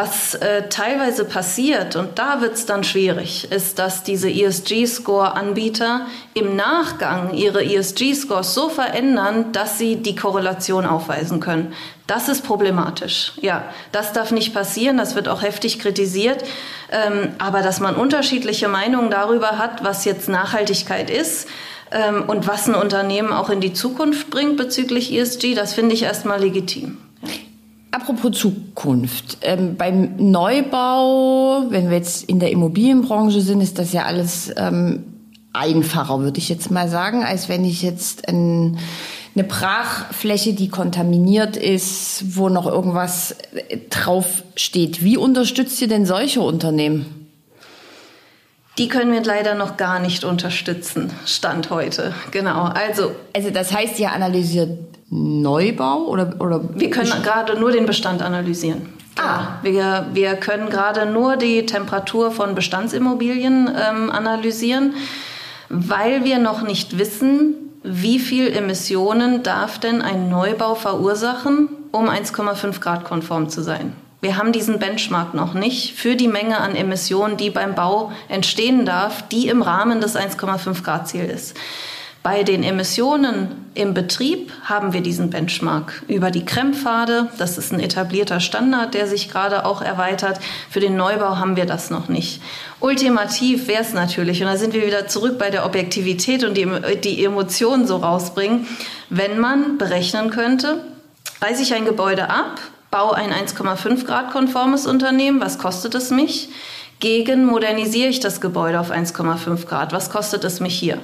Was 0.00 0.34
äh, 0.36 0.68
teilweise 0.68 1.24
passiert, 1.24 1.96
und 1.96 2.20
da 2.20 2.40
wird 2.40 2.54
es 2.54 2.66
dann 2.66 2.84
schwierig, 2.84 3.50
ist, 3.50 3.80
dass 3.80 4.04
diese 4.04 4.30
ESG-Score-Anbieter 4.30 6.06
im 6.34 6.54
Nachgang 6.54 7.34
ihre 7.34 7.64
ESG-Scores 7.64 8.54
so 8.54 8.68
verändern, 8.68 9.50
dass 9.50 9.76
sie 9.76 9.96
die 9.96 10.14
Korrelation 10.14 10.86
aufweisen 10.86 11.40
können. 11.40 11.72
Das 12.06 12.28
ist 12.28 12.44
problematisch. 12.44 13.32
Ja, 13.40 13.64
das 13.90 14.12
darf 14.12 14.30
nicht 14.30 14.54
passieren. 14.54 14.98
Das 14.98 15.16
wird 15.16 15.26
auch 15.26 15.42
heftig 15.42 15.80
kritisiert. 15.80 16.44
Ähm, 16.92 17.32
aber 17.38 17.62
dass 17.62 17.80
man 17.80 17.96
unterschiedliche 17.96 18.68
Meinungen 18.68 19.10
darüber 19.10 19.58
hat, 19.58 19.82
was 19.82 20.04
jetzt 20.04 20.28
Nachhaltigkeit 20.28 21.10
ist, 21.10 21.48
ähm, 21.90 22.22
und 22.28 22.46
was 22.46 22.68
ein 22.68 22.76
Unternehmen 22.76 23.32
auch 23.32 23.50
in 23.50 23.60
die 23.60 23.72
Zukunft 23.72 24.30
bringt 24.30 24.58
bezüglich 24.58 25.12
ESG, 25.12 25.56
das 25.56 25.74
finde 25.74 25.96
ich 25.96 26.04
erstmal 26.04 26.40
legitim. 26.40 26.98
Apropos 28.00 28.38
Zukunft. 28.38 29.38
Ähm, 29.42 29.76
beim 29.76 30.16
Neubau, 30.16 31.64
wenn 31.70 31.90
wir 31.90 31.96
jetzt 31.96 32.24
in 32.24 32.38
der 32.38 32.52
Immobilienbranche 32.52 33.40
sind, 33.40 33.60
ist 33.60 33.78
das 33.78 33.92
ja 33.92 34.04
alles 34.04 34.52
ähm, 34.56 35.04
einfacher, 35.52 36.20
würde 36.20 36.38
ich 36.38 36.48
jetzt 36.48 36.70
mal 36.70 36.88
sagen, 36.88 37.24
als 37.24 37.48
wenn 37.48 37.64
ich 37.64 37.82
jetzt 37.82 38.28
ein, 38.28 38.78
eine 39.34 39.42
Brachfläche, 39.42 40.52
die 40.52 40.68
kontaminiert 40.68 41.56
ist, 41.56 42.36
wo 42.36 42.48
noch 42.48 42.66
irgendwas 42.66 43.34
äh, 43.68 43.78
drauf 43.90 44.44
steht. 44.54 45.02
Wie 45.02 45.16
unterstützt 45.16 45.82
ihr 45.82 45.88
denn 45.88 46.06
solche 46.06 46.40
Unternehmen? 46.40 47.26
Die 48.78 48.86
können 48.86 49.10
wir 49.10 49.24
leider 49.24 49.56
noch 49.56 49.76
gar 49.76 49.98
nicht 49.98 50.22
unterstützen, 50.22 51.10
Stand 51.26 51.70
heute. 51.70 52.14
Genau. 52.30 52.62
Also, 52.62 53.10
also 53.34 53.50
das 53.50 53.72
heißt, 53.72 53.98
ihr 53.98 54.12
analysiert 54.12 54.78
Neubau 55.10 56.04
oder, 56.06 56.34
oder 56.38 56.60
wir 56.74 56.90
können 56.90 57.10
gerade 57.22 57.58
nur 57.58 57.72
den 57.72 57.86
Bestand 57.86 58.22
analysieren. 58.22 58.92
Ah. 59.16 59.58
Wir, 59.62 60.06
wir 60.12 60.36
können 60.36 60.70
gerade 60.70 61.06
nur 61.06 61.36
die 61.36 61.66
Temperatur 61.66 62.30
von 62.30 62.54
Bestandsimmobilien 62.54 63.68
ähm, 63.68 64.10
analysieren, 64.10 64.94
weil 65.68 66.24
wir 66.24 66.38
noch 66.38 66.62
nicht 66.62 66.98
wissen, 66.98 67.54
wie 67.82 68.18
viel 68.18 68.48
Emissionen 68.48 69.42
darf 69.42 69.78
denn 69.78 70.02
ein 70.02 70.28
Neubau 70.28 70.74
verursachen, 70.74 71.68
um 71.90 72.08
1,5 72.08 72.80
Grad 72.80 73.04
konform 73.04 73.48
zu 73.48 73.62
sein. 73.62 73.94
Wir 74.20 74.36
haben 74.36 74.52
diesen 74.52 74.78
Benchmark 74.80 75.34
noch 75.34 75.54
nicht 75.54 75.94
für 75.94 76.16
die 76.16 76.26
Menge 76.26 76.58
an 76.58 76.74
Emissionen, 76.74 77.36
die 77.36 77.50
beim 77.50 77.74
Bau 77.74 78.10
entstehen 78.28 78.84
darf, 78.84 79.26
die 79.28 79.48
im 79.48 79.62
Rahmen 79.62 80.00
des 80.00 80.16
1,5 80.16 80.82
Grad 80.82 81.08
Ziel 81.08 81.24
ist. 81.24 81.56
Bei 82.30 82.42
den 82.42 82.62
Emissionen 82.62 83.70
im 83.72 83.94
Betrieb 83.94 84.52
haben 84.64 84.92
wir 84.92 85.00
diesen 85.00 85.30
Benchmark 85.30 86.02
über 86.08 86.30
die 86.30 86.44
Krempfade. 86.44 87.30
Das 87.38 87.56
ist 87.56 87.72
ein 87.72 87.80
etablierter 87.80 88.38
Standard, 88.38 88.92
der 88.92 89.06
sich 89.06 89.30
gerade 89.30 89.64
auch 89.64 89.80
erweitert. 89.80 90.38
Für 90.68 90.80
den 90.80 90.94
Neubau 90.94 91.38
haben 91.38 91.56
wir 91.56 91.64
das 91.64 91.88
noch 91.88 92.10
nicht. 92.10 92.42
Ultimativ 92.80 93.66
wäre 93.66 93.80
es 93.80 93.94
natürlich, 93.94 94.42
und 94.42 94.48
da 94.48 94.58
sind 94.58 94.74
wir 94.74 94.86
wieder 94.86 95.08
zurück 95.08 95.38
bei 95.38 95.48
der 95.48 95.64
Objektivität 95.64 96.44
und 96.44 96.54
die, 96.58 96.68
die 97.02 97.24
Emotionen 97.24 97.86
so 97.86 97.96
rausbringen, 97.96 98.66
wenn 99.08 99.38
man 99.38 99.78
berechnen 99.78 100.28
könnte, 100.28 100.84
reiße 101.40 101.62
ich 101.62 101.72
ein 101.72 101.86
Gebäude 101.86 102.28
ab, 102.28 102.60
baue 102.90 103.14
ein 103.14 103.32
1,5 103.32 104.04
Grad 104.04 104.32
konformes 104.32 104.86
Unternehmen, 104.86 105.40
was 105.40 105.56
kostet 105.56 105.94
es 105.94 106.10
mich? 106.10 106.50
Gegen 107.00 107.46
modernisiere 107.46 108.10
ich 108.10 108.20
das 108.20 108.42
Gebäude 108.42 108.80
auf 108.80 108.90
1,5 108.90 109.64
Grad, 109.64 109.94
was 109.94 110.10
kostet 110.10 110.44
es 110.44 110.60
mich 110.60 110.78
hier? 110.78 110.98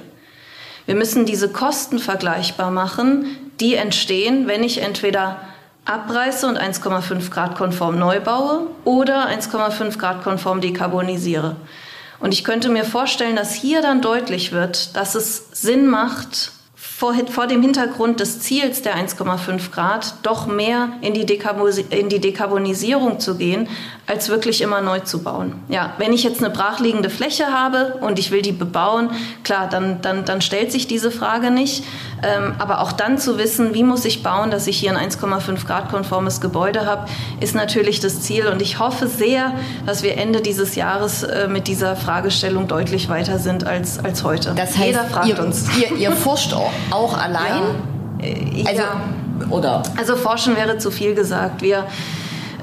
Wir 0.87 0.95
müssen 0.95 1.25
diese 1.25 1.49
Kosten 1.49 1.99
vergleichbar 1.99 2.71
machen, 2.71 3.27
die 3.61 3.75
entstehen, 3.75 4.47
wenn 4.47 4.63
ich 4.63 4.83
entweder 4.83 5.41
abreiße 5.85 6.47
und 6.47 6.59
1,5 6.59 7.31
Grad 7.31 7.57
konform 7.57 7.99
neu 7.99 8.21
baue 8.21 8.67
oder 8.85 9.29
1,5 9.29 9.99
Grad 9.99 10.23
konform 10.23 10.61
dekarbonisiere. 10.61 11.57
Und 12.21 12.33
ich 12.33 12.45
könnte 12.45 12.69
mir 12.69 12.85
vorstellen, 12.85 13.37
dass 13.37 13.55
hier 13.55 13.83
dann 13.83 14.01
deutlich 14.01 14.53
wird, 14.53 14.97
dass 14.97 15.15
es 15.15 15.49
Sinn 15.53 15.87
macht, 15.87 16.53
vor, 16.97 17.15
vor 17.29 17.49
dem 17.49 17.61
Hintergrund 17.61 18.21
des 18.21 18.39
Ziels 18.39 18.83
der 18.83 18.97
1,5 18.97 19.73
Grad 19.73 20.15
doch 20.23 20.47
mehr 20.47 20.91
in 21.01 21.13
die, 21.13 21.27
in 21.91 22.09
die 22.09 22.21
Dekarbonisierung 22.21 23.19
zu 23.19 23.37
gehen, 23.37 23.69
als 24.07 24.29
wirklich 24.29 24.61
immer 24.61 24.81
neu 24.81 25.01
zu 25.01 25.23
bauen. 25.23 25.55
Ja, 25.69 25.95
wenn 25.99 26.13
ich 26.13 26.23
jetzt 26.23 26.43
eine 26.43 26.55
brachliegende 26.55 27.11
Fläche 27.11 27.47
habe 27.47 27.99
und 28.01 28.21
ich 28.21 28.31
will 28.31 28.43
die 28.43 28.53
bebauen, 28.53 29.11
klar, 29.43 29.69
dann, 29.69 30.03
dann, 30.03 30.25
dann 30.25 30.41
stellt 30.41 30.71
sich 30.71 30.87
diese 30.87 31.11
Frage 31.11 31.51
nicht. 31.51 31.83
Ähm, 32.23 32.55
aber 32.59 32.81
auch 32.81 32.93
dann 32.93 33.19
zu 33.19 33.39
wissen, 33.39 33.75
wie 33.75 33.83
muss 33.83 34.05
ich 34.05 34.23
bauen, 34.23 34.51
dass 34.51 34.67
ich 34.67 34.79
hier 34.79 34.97
ein 34.97 35.11
1,5 35.11 35.67
Grad 35.67 35.91
konformes 35.91 36.41
Gebäude 36.41 36.87
habe, 36.87 37.07
ist 37.41 37.55
natürlich 37.55 38.01
das 38.01 38.23
Ziel. 38.23 38.47
Und 38.47 38.63
ich 38.63 38.79
hoffe 38.79 39.09
sehr, 39.09 39.53
dass 39.87 40.03
wir 40.03 40.17
Ende 40.17 40.41
dieses 40.41 40.75
Jahres 40.75 41.23
äh, 41.23 41.49
mit 41.49 41.69
dieser 41.69 41.97
Fragestellung 41.97 42.69
deutlich 42.69 43.09
weiter 43.09 43.39
sind 43.39 43.67
als, 43.67 44.03
als 44.03 44.25
heute. 44.25 44.55
Das 44.55 44.71
heißt, 44.71 44.87
Jeder 44.87 45.05
fragt 45.05 45.27
ihr, 45.27 45.39
uns. 45.39 45.67
Ihr, 45.79 45.97
ihr 45.97 46.13
forscht 46.13 46.55
auch 46.91 47.19
allein? 47.19 47.63
Ja. 48.21 48.27
Äh, 48.27 48.65
also, 48.67 48.83
ja. 48.83 49.01
Oder? 49.51 49.83
Also 49.97 50.17
forschen 50.17 50.57
wäre 50.57 50.79
zu 50.79 50.91
viel 50.91 51.15
gesagt. 51.15 51.63
Wir 51.63 51.87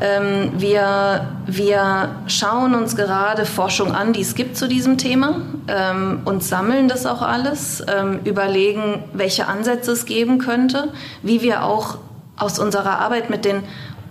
ähm, 0.02 0.52
wir, 0.58 1.28
wir 1.46 2.10
schauen 2.26 2.74
uns 2.74 2.96
gerade 2.96 3.46
Forschung 3.46 3.94
an, 3.94 4.14
die 4.14 4.22
es 4.22 4.34
gibt 4.34 4.58
zu 4.58 4.68
diesem 4.68 4.98
Thema 4.98 5.42
ähm, 5.68 6.22
und 6.26 6.44
sammeln 6.44 6.88
das 6.88 7.06
auch 7.06 7.22
alles, 7.22 7.84
ähm, 7.88 8.20
überlegen, 8.26 9.04
welche 9.14 9.48
Ansätze 9.48 9.92
es 9.92 10.06
geben 10.06 10.40
könnte, 10.40 10.90
wie 11.22 11.44
wir 11.44 11.64
auch 11.64 12.00
aus 12.36 12.58
unserer 12.58 13.00
Arbeit 13.00 13.30
mit 13.30 13.46
den 13.46 13.64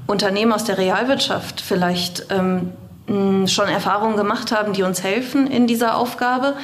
Unternehmen 0.07 0.53
aus 0.53 0.63
der 0.63 0.79
Realwirtschaft 0.79 1.61
vielleicht 1.61 2.27
ähm, 2.31 2.73
schon 3.49 3.69
Erfahrungen 3.69 4.17
gemacht 4.17 4.53
haben, 4.53 4.73
die 4.73 4.85
uns 4.85 5.03
helfen 5.03 5.49
in 5.49 5.67
dieser 5.67 5.97
Aufgabe. 5.97 6.55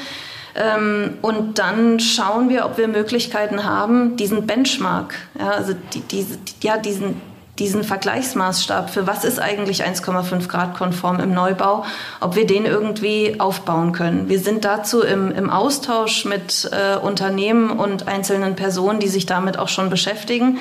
Ähm, 0.55 1.19
und 1.21 1.59
dann 1.59 1.99
schauen 1.99 2.49
wir, 2.49 2.65
ob 2.65 2.79
wir 2.79 2.87
Möglichkeiten 2.87 3.65
haben, 3.65 4.17
diesen 4.17 4.47
Benchmark, 4.47 5.15
ja, 5.39 5.51
also 5.51 5.75
die, 5.93 6.01
diese, 6.01 6.39
ja, 6.63 6.79
diesen, 6.79 7.21
diesen 7.59 7.85
Vergleichsmaßstab 7.85 8.91
für 8.91 9.07
was 9.07 9.25
ist 9.25 9.41
eigentlich 9.41 9.85
1,5 9.85 10.47
Grad 10.49 10.75
konform 10.75 11.21
im 11.21 11.33
Neubau, 11.33 11.85
ob 12.21 12.37
wir 12.37 12.47
den 12.47 12.67
irgendwie 12.67 13.41
aufbauen 13.41 13.93
können. 13.93 14.29
Wir 14.29 14.41
sind 14.41 14.65
dazu 14.65 15.03
im, 15.03 15.33
im 15.33 15.49
Austausch 15.51 16.25
mit 16.25 16.71
äh, 16.73 16.97
Unternehmen 16.99 17.71
und 17.71 18.09
einzelnen 18.09 18.57
Personen, 18.57 19.01
die 19.01 19.09
sich 19.09 19.27
damit 19.27 19.59
auch 19.59 19.69
schon 19.69 19.89
beschäftigen. 19.89 20.59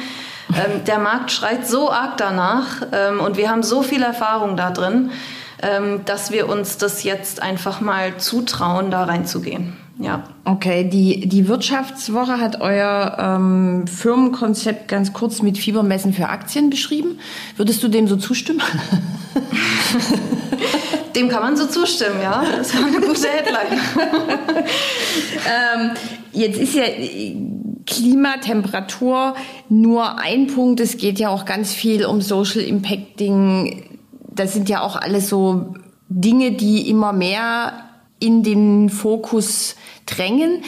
Ähm, 0.49 0.85
der 0.85 0.99
Markt 0.99 1.31
schreit 1.31 1.67
so 1.67 1.91
arg 1.91 2.17
danach 2.17 2.81
ähm, 2.91 3.19
und 3.19 3.35
wir 3.37 3.49
haben 3.49 3.63
so 3.63 3.81
viel 3.81 4.03
Erfahrung 4.03 4.55
da 4.55 4.71
drin, 4.71 5.11
ähm, 5.61 6.05
dass 6.05 6.31
wir 6.31 6.47
uns 6.47 6.77
das 6.77 7.03
jetzt 7.03 7.41
einfach 7.41 7.81
mal 7.81 8.17
zutrauen, 8.17 8.91
da 8.91 9.03
reinzugehen. 9.03 9.84
Ja. 9.97 10.23
Okay, 10.43 10.89
die, 10.89 11.27
die 11.27 11.47
Wirtschaftswoche 11.47 12.39
hat 12.39 12.59
euer 12.59 13.17
ähm, 13.17 13.87
Firmenkonzept 13.87 14.89
ganz 14.89 15.13
kurz 15.13 15.41
mit 15.41 15.57
Fiebermessen 15.57 16.13
für 16.13 16.27
Aktien 16.27 16.69
beschrieben. 16.69 17.19
Würdest 17.55 17.81
du 17.81 17.87
dem 17.87 18.07
so 18.07 18.17
zustimmen? 18.17 18.61
dem 21.15 21.29
kann 21.29 21.41
man 21.41 21.55
so 21.55 21.65
zustimmen, 21.67 22.21
ja. 22.21 22.43
Das 22.57 22.75
war 22.75 22.85
eine 22.85 22.99
gute 22.99 23.27
Headline. 23.27 23.79
ähm, 25.45 25.91
jetzt 26.33 26.59
ist 26.59 26.75
ja 26.75 26.83
Klimatemperatur 27.85 29.35
nur 29.69 30.19
ein 30.19 30.47
Punkt. 30.47 30.81
Es 30.81 30.97
geht 30.97 31.19
ja 31.19 31.29
auch 31.29 31.45
ganz 31.45 31.73
viel 31.73 32.05
um 32.05 32.19
Social 32.19 32.61
Impacting. 32.61 33.97
Das 34.33 34.53
sind 34.53 34.67
ja 34.67 34.81
auch 34.81 34.97
alles 34.97 35.29
so 35.29 35.73
Dinge, 36.09 36.51
die 36.51 36.89
immer 36.89 37.13
mehr 37.13 37.73
in 38.19 38.43
den 38.43 38.89
Fokus 38.89 39.75
drängen. 40.05 40.63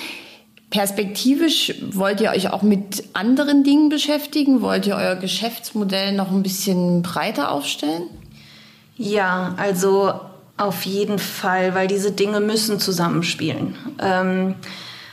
Perspektivisch 0.70 1.76
wollt 1.92 2.20
ihr 2.20 2.32
euch 2.32 2.52
auch 2.52 2.62
mit 2.62 3.04
anderen 3.14 3.64
Dingen 3.64 3.90
beschäftigen? 3.90 4.62
Wollt 4.62 4.86
ihr 4.86 4.96
euer 4.96 5.16
Geschäftsmodell 5.16 6.14
noch 6.14 6.32
ein 6.32 6.44
bisschen 6.44 7.02
breiter 7.04 7.52
aufstellen? 7.52 8.04
Ja, 8.98 9.54
also 9.58 10.14
auf 10.58 10.86
jeden 10.86 11.20
Fall, 11.20 11.74
weil 11.74 11.88
diese 11.88 12.12
Dinge 12.12 12.42
müssen 12.42 12.80
zusammenspielen. 12.80 13.76
Ähm, 14.02 14.56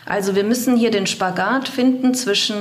also 0.06 0.34
wir 0.34 0.44
müssen 0.44 0.76
hier 0.76 0.90
den 0.90 1.06
Spagat 1.06 1.68
finden 1.68 2.14
zwischen 2.14 2.56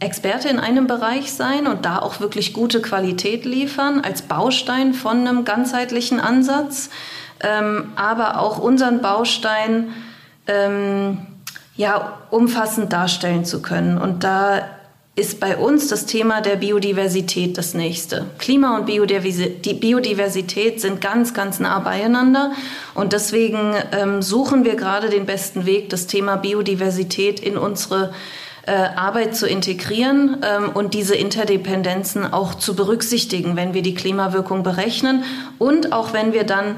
Experte 0.00 0.48
in 0.48 0.58
einem 0.58 0.86
Bereich 0.86 1.32
sein 1.32 1.66
und 1.66 1.84
da 1.84 1.98
auch 1.98 2.20
wirklich 2.20 2.52
gute 2.52 2.80
Qualität 2.80 3.44
liefern 3.44 4.00
als 4.00 4.22
Baustein 4.22 4.94
von 4.94 5.26
einem 5.26 5.44
ganzheitlichen 5.44 6.20
Ansatz 6.20 6.90
ähm, 7.44 7.92
aber 7.96 8.40
auch 8.40 8.58
unseren 8.58 9.02
Baustein 9.02 9.92
ähm, 10.46 11.18
ja, 11.76 12.18
umfassend 12.30 12.92
darstellen 12.92 13.44
zu 13.44 13.60
können. 13.62 13.98
Und 13.98 14.24
da 14.24 14.62
ist 15.16 15.38
bei 15.38 15.56
uns 15.56 15.86
das 15.88 16.06
Thema 16.06 16.40
der 16.40 16.56
Biodiversität 16.56 17.56
das 17.56 17.74
nächste. 17.74 18.26
Klima 18.38 18.76
und 18.76 18.86
Biodiversität 18.86 20.80
sind 20.80 21.00
ganz, 21.00 21.34
ganz 21.34 21.60
nah 21.60 21.78
beieinander. 21.78 22.52
Und 22.94 23.12
deswegen 23.12 23.74
ähm, 23.92 24.22
suchen 24.22 24.64
wir 24.64 24.74
gerade 24.74 25.10
den 25.10 25.24
besten 25.24 25.66
Weg, 25.66 25.90
das 25.90 26.08
Thema 26.08 26.36
Biodiversität 26.36 27.38
in 27.38 27.56
unsere 27.56 28.12
äh, 28.66 28.72
Arbeit 28.72 29.36
zu 29.36 29.46
integrieren 29.46 30.38
ähm, 30.42 30.70
und 30.74 30.94
diese 30.94 31.14
Interdependenzen 31.14 32.32
auch 32.32 32.54
zu 32.54 32.74
berücksichtigen, 32.74 33.54
wenn 33.54 33.72
wir 33.72 33.82
die 33.82 33.94
Klimawirkung 33.94 34.64
berechnen 34.64 35.22
und 35.58 35.92
auch 35.92 36.12
wenn 36.12 36.32
wir 36.32 36.44
dann 36.44 36.76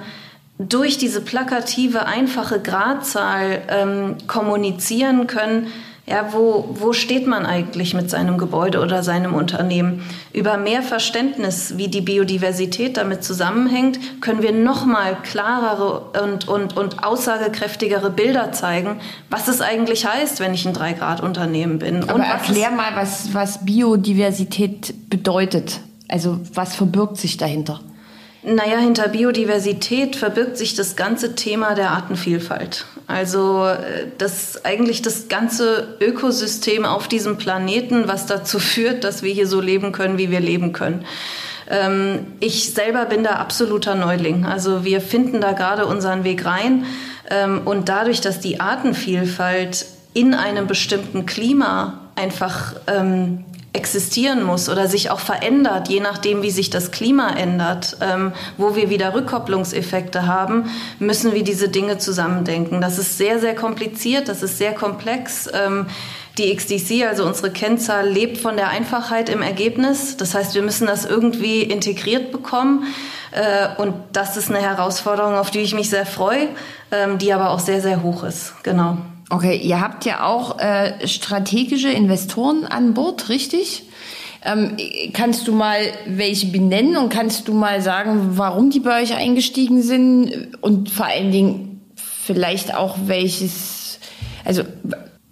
durch 0.58 0.98
diese 0.98 1.20
plakative, 1.20 2.06
einfache 2.06 2.60
Gradzahl 2.60 3.62
ähm, 3.68 4.16
kommunizieren 4.26 5.26
können, 5.26 5.68
ja, 6.08 6.32
wo, 6.32 6.68
wo 6.78 6.92
steht 6.92 7.26
man 7.26 7.46
eigentlich 7.46 7.92
mit 7.92 8.10
seinem 8.10 8.38
Gebäude 8.38 8.80
oder 8.80 9.02
seinem 9.02 9.34
Unternehmen? 9.34 10.04
Über 10.32 10.56
mehr 10.56 10.82
Verständnis, 10.82 11.78
wie 11.78 11.88
die 11.88 12.00
Biodiversität 12.00 12.96
damit 12.96 13.24
zusammenhängt, 13.24 14.20
können 14.20 14.40
wir 14.40 14.52
nochmal 14.52 15.16
klarere 15.24 16.22
und, 16.22 16.46
und, 16.46 16.76
und 16.76 17.02
aussagekräftigere 17.02 18.10
Bilder 18.10 18.52
zeigen, 18.52 19.00
was 19.30 19.48
es 19.48 19.60
eigentlich 19.60 20.06
heißt, 20.06 20.38
wenn 20.38 20.54
ich 20.54 20.64
ein 20.64 20.74
Drei-Grad-Unternehmen 20.74 21.80
bin. 21.80 22.08
Aber 22.08 22.22
erklär 22.22 22.70
mal, 22.70 22.94
was, 22.94 23.34
was 23.34 23.64
Biodiversität 23.64 25.10
bedeutet. 25.10 25.80
Also 26.08 26.38
was 26.54 26.76
verbirgt 26.76 27.16
sich 27.16 27.36
dahinter? 27.36 27.80
Naja, 28.48 28.78
hinter 28.78 29.08
Biodiversität 29.08 30.14
verbirgt 30.14 30.56
sich 30.56 30.76
das 30.76 30.94
ganze 30.94 31.34
Thema 31.34 31.74
der 31.74 31.90
Artenvielfalt. 31.90 32.86
Also 33.08 33.66
äh, 33.66 34.06
das 34.18 34.64
eigentlich 34.64 35.02
das 35.02 35.26
ganze 35.26 35.96
Ökosystem 36.00 36.84
auf 36.84 37.08
diesem 37.08 37.38
Planeten, 37.38 38.06
was 38.06 38.26
dazu 38.26 38.60
führt, 38.60 39.02
dass 39.02 39.24
wir 39.24 39.32
hier 39.32 39.48
so 39.48 39.60
leben 39.60 39.90
können, 39.90 40.16
wie 40.16 40.30
wir 40.30 40.38
leben 40.38 40.72
können. 40.72 41.04
Ähm, 41.68 42.26
ich 42.38 42.72
selber 42.72 43.06
bin 43.06 43.24
da 43.24 43.30
absoluter 43.30 43.96
Neuling. 43.96 44.44
Also 44.46 44.84
wir 44.84 45.00
finden 45.00 45.40
da 45.40 45.50
gerade 45.50 45.84
unseren 45.84 46.22
Weg 46.22 46.44
rein. 46.44 46.86
Ähm, 47.28 47.62
und 47.64 47.88
dadurch, 47.88 48.20
dass 48.20 48.38
die 48.38 48.60
Artenvielfalt 48.60 49.86
in 50.14 50.34
einem 50.34 50.68
bestimmten 50.68 51.26
Klima 51.26 52.10
einfach 52.14 52.74
ähm, 52.86 53.44
existieren 53.76 54.42
muss 54.42 54.68
oder 54.68 54.88
sich 54.88 55.10
auch 55.10 55.20
verändert, 55.20 55.88
je 55.88 56.00
nachdem, 56.00 56.42
wie 56.42 56.50
sich 56.50 56.70
das 56.70 56.90
Klima 56.90 57.30
ändert, 57.30 57.98
ähm, 58.00 58.32
wo 58.56 58.74
wir 58.74 58.90
wieder 58.90 59.14
Rückkopplungseffekte 59.14 60.26
haben, 60.26 60.70
müssen 60.98 61.34
wir 61.34 61.44
diese 61.44 61.68
Dinge 61.68 61.98
zusammendenken. 61.98 62.80
Das 62.80 62.98
ist 62.98 63.18
sehr, 63.18 63.38
sehr 63.38 63.54
kompliziert, 63.54 64.28
das 64.28 64.42
ist 64.42 64.58
sehr 64.58 64.72
komplex. 64.72 65.48
Ähm, 65.52 65.86
die 66.38 66.54
XDC, 66.54 67.06
also 67.06 67.24
unsere 67.24 67.50
Kennzahl, 67.50 68.08
lebt 68.08 68.38
von 68.38 68.56
der 68.56 68.68
Einfachheit 68.68 69.28
im 69.28 69.40
Ergebnis. 69.40 70.16
Das 70.16 70.34
heißt, 70.34 70.54
wir 70.54 70.62
müssen 70.62 70.86
das 70.86 71.04
irgendwie 71.04 71.62
integriert 71.62 72.30
bekommen. 72.30 72.84
Äh, 73.32 73.68
und 73.80 73.94
das 74.12 74.36
ist 74.36 74.50
eine 74.50 74.60
Herausforderung, 74.60 75.34
auf 75.34 75.50
die 75.50 75.60
ich 75.60 75.74
mich 75.74 75.88
sehr 75.88 76.06
freue, 76.06 76.48
ähm, 76.90 77.18
die 77.18 77.32
aber 77.32 77.50
auch 77.50 77.60
sehr, 77.60 77.80
sehr 77.80 78.02
hoch 78.02 78.22
ist. 78.24 78.52
Genau. 78.62 78.98
Okay, 79.28 79.56
ihr 79.56 79.80
habt 79.80 80.04
ja 80.04 80.24
auch 80.24 80.58
äh, 80.60 81.06
strategische 81.08 81.88
Investoren 81.88 82.64
an 82.64 82.94
Bord, 82.94 83.28
richtig? 83.28 83.82
Ähm, 84.44 84.76
kannst 85.12 85.48
du 85.48 85.52
mal 85.52 85.80
welche 86.06 86.46
benennen 86.46 86.96
und 86.96 87.08
kannst 87.08 87.48
du 87.48 87.54
mal 87.54 87.80
sagen, 87.82 88.38
warum 88.38 88.70
die 88.70 88.78
bei 88.78 89.02
euch 89.02 89.14
eingestiegen 89.14 89.82
sind 89.82 90.56
und 90.60 90.90
vor 90.90 91.06
allen 91.06 91.32
Dingen 91.32 91.80
vielleicht 91.96 92.72
auch 92.76 92.96
welches, 93.06 93.98
also 94.44 94.62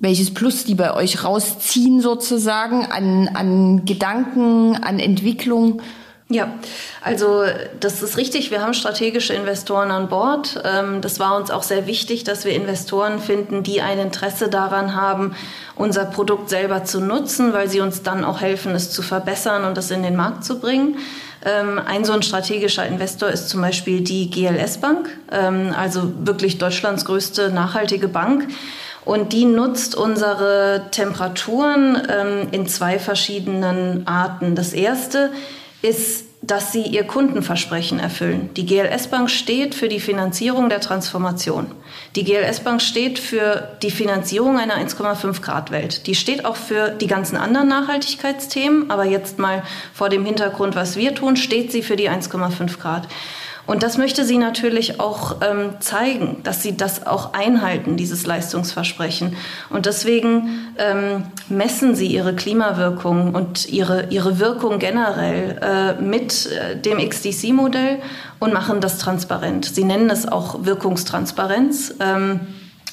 welches 0.01 0.35
Plus 0.35 0.65
die 0.65 0.75
bei 0.75 0.93
euch 0.93 1.23
rausziehen 1.23 2.01
sozusagen 2.01 2.87
an, 2.87 3.29
an 3.29 3.85
Gedanken, 3.85 4.75
an 4.75 4.99
Entwicklung? 4.99 5.81
Ja, 6.31 6.55
also 7.03 7.45
das 7.81 8.01
ist 8.03 8.17
richtig. 8.17 8.51
Wir 8.51 8.63
haben 8.63 8.73
strategische 8.73 9.35
Investoren 9.35 9.91
an 9.91 10.09
Bord. 10.09 10.59
Ähm, 10.65 11.03
das 11.03 11.21
war 11.21 11.37
uns 11.37 11.51
auch 11.51 11.63
sehr 11.63 11.87
wichtig, 11.87 12.25
dass 12.25 12.47
wir 12.47 12.55
Investoren 12.55 13.19
finden, 13.19 13.63
die 13.63 13.83
ein 13.83 13.99
Interesse 13.99 14.49
daran 14.49 14.95
haben, 14.95 15.37
unser 15.77 16.07
Produkt 16.07 16.49
selber 16.49 16.85
zu 16.85 17.01
nutzen, 17.01 17.53
weil 17.53 17.69
sie 17.69 17.81
uns 17.81 18.03
dann 18.03 18.25
auch 18.25 18.41
helfen, 18.41 18.75
es 18.75 18.91
zu 18.91 19.03
verbessern 19.03 19.65
und 19.65 19.77
es 19.77 19.91
in 19.91 20.03
den 20.03 20.17
Markt 20.17 20.47
zu 20.47 20.61
bringen. 20.61 20.97
Ähm, 21.45 21.79
ein 21.85 22.07
so 22.07 22.15
ein 22.15 22.23
strategischer 22.23 22.87
Investor 22.87 23.29
ist 23.29 23.51
zum 23.51 23.61
Beispiel 23.61 24.01
die 24.01 24.31
GLS 24.31 24.79
Bank, 24.79 25.11
ähm, 25.31 25.75
also 25.77 26.11
wirklich 26.25 26.57
Deutschlands 26.57 27.05
größte 27.05 27.51
nachhaltige 27.51 28.09
Bank. 28.09 28.49
Und 29.05 29.35
die 29.35 29.45
nutzt 29.45 29.95
unsere 29.95 30.87
Temperaturen 30.91 32.49
in 32.53 32.67
zwei 32.67 32.99
verschiedenen 32.99 34.07
Arten. 34.07 34.55
Das 34.55 34.73
erste 34.73 35.31
ist 35.85 36.25
dass 36.47 36.73
sie 36.73 36.83
ihr 36.83 37.05
Kundenversprechen 37.05 37.99
erfüllen. 37.99 38.51
Die 38.55 38.66
GLS 38.66 39.07
Bank 39.09 39.31
steht 39.31 39.75
für 39.75 39.88
die 39.88 40.01
Finanzierung 40.01 40.68
der 40.68 40.81
Transformation. 40.81 41.66
Die 42.16 42.25
GLS 42.25 42.61
Bank 42.61 42.83
steht 42.83 43.18
für 43.18 43.77
die 43.83 43.90
Finanzierung 43.90 44.59
einer 44.59 44.77
1,5 44.77 45.40
Grad 45.40 45.70
Welt. 45.70 46.07
Die 46.07 46.14
steht 46.14 46.44
auch 46.44 46.57
für 46.57 46.90
die 46.90 47.07
ganzen 47.07 47.37
anderen 47.37 47.68
Nachhaltigkeitsthemen, 47.68 48.90
aber 48.90 49.05
jetzt 49.05 49.38
mal 49.38 49.62
vor 49.94 50.11
dem 50.11 50.25
Hintergrund, 50.25 50.77
was 50.77 50.97
wir 50.97 51.14
tun, 51.14 51.37
steht 51.37 51.73
sie 51.73 51.83
für 51.83 51.97
die 51.97 52.11
1,5 52.11 52.79
Grad. 52.79 53.09
Und 53.66 53.83
das 53.83 53.96
möchte 53.96 54.24
sie 54.24 54.37
natürlich 54.37 55.00
auch 55.00 55.37
ähm, 55.40 55.74
zeigen, 55.81 56.42
dass 56.42 56.62
sie 56.62 56.77
das 56.77 57.07
auch 57.07 57.33
einhalten, 57.33 57.96
dieses 57.96 58.27
Leistungsversprechen. 58.27 59.37
Und 59.70 59.87
deswegen 59.87 60.74
ähm, 60.79 61.24
messen 61.48 61.94
sie 61.94 62.09
ihre 62.09 62.35
Klimawirkung 62.35 63.35
und 63.35 63.68
ihre, 63.68 64.09
ihre 64.11 64.38
Wirkung 64.38 64.79
generell 64.79 65.59
äh, 65.62 66.03
mit 66.03 66.46
äh, 66.46 66.77
dem 66.77 66.98
XDC-Modell 66.98 68.00
und 68.38 68.53
machen 68.53 68.81
das 68.81 68.98
transparent. 68.98 69.64
Sie 69.64 69.85
nennen 69.85 70.11
es 70.11 70.29
auch 70.29 70.64
Wirkungstransparenz. 70.64 71.94
Ähm, 72.00 72.40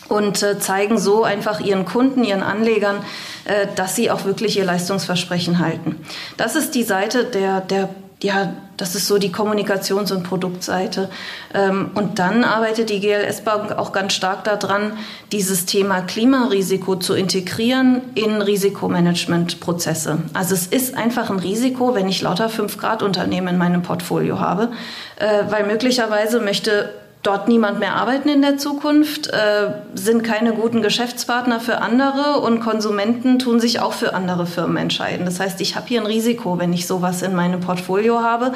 und 0.08 0.44
äh, 0.44 0.60
zeigen 0.60 0.98
so 0.98 1.24
einfach 1.24 1.62
ihren 1.62 1.86
Kunden, 1.86 2.26
ihren 2.26 2.44
Anlegern, 2.44 2.98
äh, 3.46 3.68
dass 3.76 3.96
sie 3.96 4.12
auch 4.12 4.26
wirklich 4.26 4.58
ihr 4.58 4.66
Leistungsversprechen 4.66 5.60
halten. 5.60 5.96
Das 6.36 6.58
ist 6.58 6.76
die 6.76 6.84
Seite 6.84 7.24
der, 7.24 7.62
der 7.62 7.88
ja, 8.22 8.54
das 8.82 8.96
ist 8.96 9.06
so 9.06 9.20
die 9.20 9.32
Kommunikations- 9.32 10.12
und 10.12 10.24
Produktseite. 10.24 11.08
Ähm, 11.54 11.92
und 11.94 12.18
dann 12.18 12.44
arbeitet 12.44 12.90
die 12.90 13.00
GLS 13.00 13.42
Bank 13.42 13.74
auch 13.74 13.92
ganz 13.92 14.14
stark 14.14 14.44
daran, 14.44 14.94
dieses 15.32 15.68
Thema 15.68 16.02
Klimarisiko 16.02 16.96
zu 16.96 17.14
integrieren 17.14 18.02
in 18.16 18.42
Risikomanagementprozesse. 18.42 20.18
Also 20.34 20.56
es 20.56 20.66
ist 20.66 20.98
einfach 20.98 21.30
ein 21.30 21.38
Risiko, 21.38 21.94
wenn 21.94 22.10
ich 22.10 22.24
lauter 22.24 22.48
5-Grad-Unternehmen 22.48 23.50
in 23.50 23.58
meinem 23.60 23.84
Portfolio 23.84 24.40
habe, 24.40 24.70
äh, 25.18 25.44
weil 25.50 25.68
möglicherweise 25.68 26.40
möchte 26.40 26.90
dort 27.24 27.48
niemand 27.48 27.80
mehr 27.80 27.96
arbeiten 27.96 28.30
in 28.30 28.42
der 28.42 28.58
Zukunft, 28.58 29.28
äh, 29.28 29.72
sind 29.94 30.24
keine 30.24 30.54
guten 30.54 30.82
Geschäftspartner 30.82 31.60
für 31.60 31.80
andere 31.80 32.40
und 32.40 32.60
Konsumenten 32.60 33.40
tun 33.40 33.60
sich 33.60 33.80
auch 33.80 33.94
für 33.94 34.14
andere 34.14 34.46
Firmen 34.46 34.78
entscheiden. 34.78 35.26
Das 35.26 35.40
heißt, 35.40 35.62
ich 35.62 35.76
habe 35.76 35.88
hier 35.88 36.02
ein 36.02 36.08
Risiko, 36.08 36.58
wenn 36.60 36.74
ich 36.74 36.88
sowas 36.88 37.22
in 37.22 37.36
meinem 37.36 37.60
Portfolio 37.60 38.22
habe. 38.22 38.54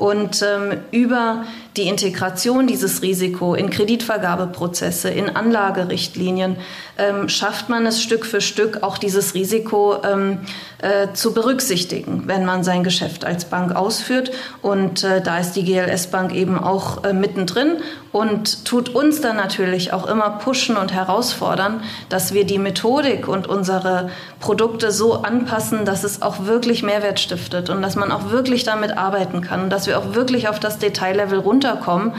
Und 0.00 0.42
ähm, 0.42 0.78
über 0.92 1.44
die 1.76 1.86
Integration 1.86 2.66
dieses 2.66 3.02
Risiko 3.02 3.54
in 3.54 3.68
Kreditvergabeprozesse, 3.68 5.10
in 5.10 5.36
Anlagerichtlinien, 5.36 6.56
ähm, 7.00 7.28
schafft 7.28 7.68
man 7.68 7.86
es 7.86 8.02
Stück 8.02 8.26
für 8.26 8.40
Stück 8.40 8.82
auch 8.82 8.98
dieses 8.98 9.34
Risiko 9.34 9.96
ähm, 10.04 10.40
äh, 10.82 11.12
zu 11.14 11.32
berücksichtigen, 11.32 12.24
wenn 12.26 12.44
man 12.44 12.62
sein 12.62 12.84
Geschäft 12.84 13.24
als 13.24 13.46
Bank 13.46 13.74
ausführt. 13.74 14.30
Und 14.62 15.02
äh, 15.02 15.20
da 15.20 15.38
ist 15.38 15.52
die 15.52 15.64
GLS 15.64 16.08
Bank 16.08 16.34
eben 16.34 16.58
auch 16.58 17.04
äh, 17.04 17.12
mittendrin 17.12 17.78
und 18.12 18.64
tut 18.64 18.88
uns 18.90 19.20
dann 19.20 19.36
natürlich 19.36 19.92
auch 19.92 20.06
immer 20.06 20.30
pushen 20.30 20.76
und 20.76 20.92
herausfordern, 20.92 21.82
dass 22.08 22.34
wir 22.34 22.44
die 22.44 22.58
Methodik 22.58 23.28
und 23.28 23.46
unsere 23.46 24.10
Produkte 24.40 24.90
so 24.90 25.22
anpassen, 25.22 25.84
dass 25.84 26.04
es 26.04 26.20
auch 26.22 26.46
wirklich 26.46 26.82
Mehrwert 26.82 27.20
stiftet 27.20 27.70
und 27.70 27.82
dass 27.82 27.96
man 27.96 28.10
auch 28.10 28.30
wirklich 28.30 28.64
damit 28.64 28.98
arbeiten 28.98 29.40
kann 29.40 29.64
und 29.64 29.70
dass 29.70 29.86
wir 29.86 29.98
auch 29.98 30.14
wirklich 30.14 30.48
auf 30.48 30.60
das 30.60 30.78
Detaillevel 30.78 31.38
runterkommen, 31.38 32.14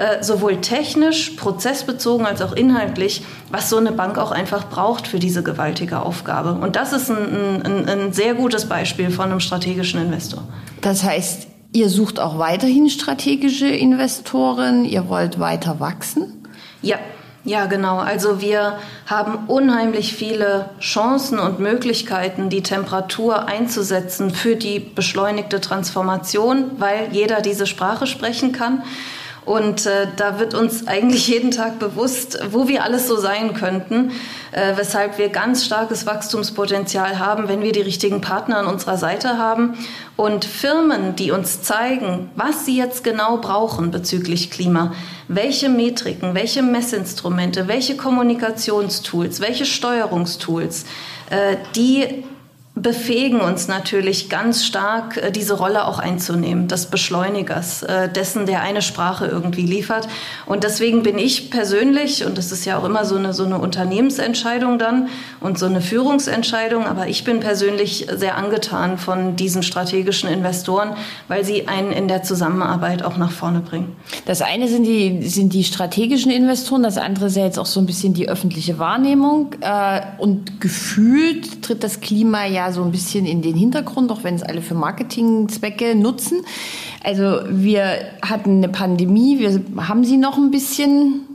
äh, 0.00 0.22
sowohl 0.22 0.60
technisch, 0.60 1.30
prozessbezogen 1.30 2.26
als 2.26 2.42
auch 2.42 2.52
inhaltlich, 2.52 3.22
was 3.50 3.68
so 3.70 3.76
eine 3.76 3.92
Bank 3.92 4.18
auch 4.18 4.32
einfach 4.32 4.68
braucht 4.68 5.06
für 5.06 5.18
diese 5.18 5.42
gewaltige 5.42 6.00
Aufgabe. 6.00 6.54
Und 6.54 6.76
das 6.76 6.92
ist 6.92 7.10
ein, 7.10 7.62
ein, 7.62 7.88
ein 7.88 8.12
sehr 8.12 8.34
gutes 8.34 8.66
Beispiel 8.66 9.10
von 9.10 9.26
einem 9.30 9.40
strategischen 9.40 10.00
Investor. 10.00 10.42
Das 10.80 11.04
heißt, 11.04 11.48
Ihr 11.72 11.88
sucht 11.88 12.18
auch 12.18 12.36
weiterhin 12.38 12.90
strategische 12.90 13.68
Investoren, 13.68 14.84
ihr 14.84 15.08
wollt 15.08 15.38
weiter 15.38 15.78
wachsen? 15.78 16.44
Ja, 16.82 16.98
ja, 17.44 17.66
genau. 17.66 17.98
Also 17.98 18.40
wir 18.40 18.78
haben 19.06 19.46
unheimlich 19.46 20.14
viele 20.14 20.70
Chancen 20.80 21.38
und 21.38 21.60
Möglichkeiten, 21.60 22.50
die 22.50 22.62
Temperatur 22.62 23.46
einzusetzen 23.46 24.30
für 24.30 24.56
die 24.56 24.80
beschleunigte 24.80 25.60
Transformation, 25.60 26.72
weil 26.78 27.08
jeder 27.12 27.40
diese 27.40 27.66
Sprache 27.66 28.08
sprechen 28.08 28.50
kann. 28.50 28.82
Und 29.44 29.86
äh, 29.86 30.06
da 30.16 30.38
wird 30.38 30.54
uns 30.54 30.86
eigentlich 30.86 31.26
jeden 31.28 31.50
Tag 31.50 31.78
bewusst, 31.78 32.38
wo 32.50 32.68
wir 32.68 32.84
alles 32.84 33.08
so 33.08 33.16
sein 33.16 33.54
könnten, 33.54 34.12
äh, 34.52 34.76
weshalb 34.76 35.18
wir 35.18 35.30
ganz 35.30 35.64
starkes 35.64 36.06
Wachstumspotenzial 36.06 37.18
haben, 37.18 37.48
wenn 37.48 37.62
wir 37.62 37.72
die 37.72 37.80
richtigen 37.80 38.20
Partner 38.20 38.58
an 38.58 38.66
unserer 38.66 38.98
Seite 38.98 39.38
haben. 39.38 39.74
Und 40.16 40.44
Firmen, 40.44 41.16
die 41.16 41.30
uns 41.30 41.62
zeigen, 41.62 42.30
was 42.36 42.66
sie 42.66 42.76
jetzt 42.76 43.02
genau 43.02 43.38
brauchen 43.38 43.90
bezüglich 43.90 44.50
Klima, 44.50 44.92
welche 45.28 45.70
Metriken, 45.70 46.34
welche 46.34 46.62
Messinstrumente, 46.62 47.66
welche 47.66 47.96
Kommunikationstools, 47.96 49.40
welche 49.40 49.64
Steuerungstools, 49.64 50.84
äh, 51.30 51.56
die 51.74 52.24
befähigen 52.76 53.40
uns 53.40 53.66
natürlich 53.68 54.30
ganz 54.30 54.64
stark, 54.64 55.16
äh, 55.16 55.30
diese 55.32 55.54
Rolle 55.54 55.86
auch 55.86 55.98
einzunehmen, 55.98 56.68
des 56.68 56.86
Beschleunigers, 56.86 57.82
äh, 57.82 58.08
dessen, 58.08 58.46
der 58.46 58.62
eine 58.62 58.80
Sprache 58.80 59.26
irgendwie 59.26 59.66
liefert. 59.66 60.08
Und 60.46 60.62
deswegen 60.62 61.02
bin 61.02 61.18
ich 61.18 61.50
persönlich, 61.50 62.24
und 62.24 62.38
das 62.38 62.52
ist 62.52 62.64
ja 62.64 62.78
auch 62.78 62.84
immer 62.84 63.04
so 63.04 63.16
eine, 63.16 63.34
so 63.34 63.44
eine 63.44 63.58
Unternehmensentscheidung 63.58 64.78
dann 64.78 65.08
und 65.40 65.58
so 65.58 65.66
eine 65.66 65.80
Führungsentscheidung, 65.80 66.86
aber 66.86 67.08
ich 67.08 67.24
bin 67.24 67.40
persönlich 67.40 68.06
sehr 68.14 68.36
angetan 68.36 68.98
von 68.98 69.34
diesen 69.36 69.62
strategischen 69.62 70.30
Investoren, 70.30 70.94
weil 71.26 71.44
sie 71.44 71.66
einen 71.66 71.90
in 71.90 72.06
der 72.06 72.22
Zusammenarbeit 72.22 73.02
auch 73.02 73.16
nach 73.16 73.32
vorne 73.32 73.60
bringen. 73.60 73.96
Das 74.26 74.42
eine 74.42 74.68
sind 74.68 74.84
die, 74.84 75.28
sind 75.28 75.52
die 75.52 75.64
strategischen 75.64 76.30
Investoren, 76.30 76.84
das 76.84 76.98
andere 76.98 77.26
ist 77.26 77.36
ja 77.36 77.44
jetzt 77.44 77.58
auch 77.58 77.66
so 77.66 77.80
ein 77.80 77.86
bisschen 77.86 78.14
die 78.14 78.28
öffentliche 78.28 78.78
Wahrnehmung. 78.78 79.56
Äh, 79.60 80.02
und 80.18 80.60
gefühlt 80.60 81.62
tritt 81.62 81.82
das 81.82 82.00
Klima 82.00 82.46
ja 82.46 82.59
so 82.72 82.82
ein 82.82 82.90
bisschen 82.90 83.26
in 83.26 83.42
den 83.42 83.56
Hintergrund, 83.56 84.10
auch 84.12 84.24
wenn 84.24 84.34
es 84.34 84.42
alle 84.42 84.62
für 84.62 84.74
Marketingzwecke 84.74 85.94
nutzen. 85.94 86.42
Also 87.02 87.40
wir 87.48 87.84
hatten 88.22 88.58
eine 88.58 88.68
Pandemie, 88.68 89.38
wir 89.38 89.88
haben 89.88 90.04
sie 90.04 90.16
noch 90.16 90.36
ein 90.36 90.50
bisschen. 90.50 91.26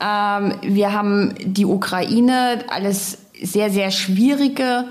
Ähm, 0.00 0.54
wir 0.62 0.92
haben 0.92 1.34
die 1.44 1.64
Ukraine, 1.64 2.64
alles 2.68 3.18
sehr, 3.42 3.70
sehr 3.70 3.90
schwierige 3.90 4.84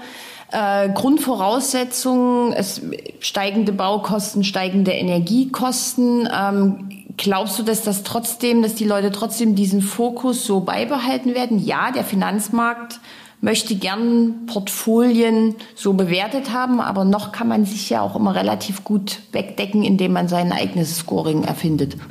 äh, 0.52 0.90
Grundvoraussetzungen, 0.90 2.54
es, 2.54 2.82
steigende 3.20 3.74
Baukosten, 3.74 4.44
steigende 4.44 4.92
Energiekosten. 4.92 6.28
Ähm, 6.34 6.90
glaubst 7.18 7.60
du, 7.60 7.63
dass 7.63 7.84
das 7.84 8.04
trotzdem, 8.04 8.62
dass 8.62 8.76
die 8.76 8.86
Leute 8.86 9.12
trotzdem 9.12 9.56
diesen 9.56 9.82
Fokus 9.82 10.46
so 10.46 10.62
beibehalten 10.62 11.36
werden? 11.36 11.63
Ja, 11.63 11.92
der 11.92 12.04
Finanzmarkt 12.04 13.00
möchte 13.41 13.76
gern 13.76 14.45
Portfolien 14.47 15.56
so 15.76 15.93
bewertet 15.93 16.52
haben, 16.52 16.82
aber 16.82 17.06
noch 17.06 17.32
kann 17.32 17.47
man 17.47 17.65
sich 17.65 17.89
ja 17.89 18.02
auch 18.02 18.15
immer 18.15 18.36
relativ 18.36 18.84
gut 18.84 19.19
wegdecken, 19.32 19.84
indem 19.84 20.13
man 20.13 20.28
sein 20.28 20.52
eigenes 20.52 20.97
Scoring 20.97 21.43
erfindet. 21.43 21.97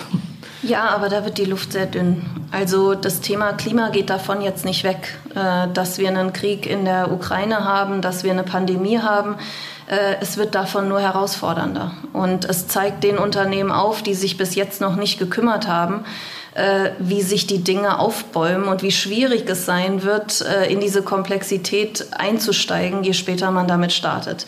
Ja, 0.62 0.88
aber 0.88 1.08
da 1.08 1.24
wird 1.24 1.38
die 1.38 1.44
Luft 1.44 1.72
sehr 1.72 1.86
dünn. 1.86 2.22
Also 2.50 2.94
das 2.94 3.20
Thema 3.20 3.52
Klima 3.52 3.90
geht 3.90 4.10
davon 4.10 4.40
jetzt 4.40 4.64
nicht 4.64 4.82
weg, 4.82 5.16
äh, 5.36 5.68
dass 5.72 5.98
wir 5.98 6.08
einen 6.08 6.32
Krieg 6.32 6.66
in 6.66 6.84
der 6.84 7.12
Ukraine 7.12 7.64
haben, 7.64 8.00
dass 8.00 8.24
wir 8.24 8.32
eine 8.32 8.42
Pandemie 8.42 8.98
haben. 8.98 9.36
Äh, 9.86 10.16
es 10.20 10.38
wird 10.38 10.56
davon 10.56 10.88
nur 10.88 11.00
herausfordernder. 11.00 11.92
Und 12.12 12.46
es 12.46 12.66
zeigt 12.66 13.04
den 13.04 13.16
Unternehmen 13.18 13.70
auf, 13.70 14.02
die 14.02 14.14
sich 14.14 14.38
bis 14.38 14.56
jetzt 14.56 14.80
noch 14.80 14.96
nicht 14.96 15.20
gekümmert 15.20 15.68
haben, 15.68 16.04
äh, 16.56 16.92
wie 16.98 17.22
sich 17.22 17.46
die 17.46 17.62
Dinge 17.62 17.98
aufbäumen 17.98 18.68
und 18.68 18.82
wie 18.82 18.90
schwierig 18.90 19.48
es 19.48 19.66
sein 19.66 20.02
wird, 20.02 20.40
äh, 20.40 20.72
in 20.72 20.80
diese 20.80 21.02
Komplexität 21.02 22.06
einzusteigen, 22.16 23.04
je 23.04 23.12
später 23.12 23.50
man 23.50 23.68
damit 23.68 23.92
startet. 23.92 24.46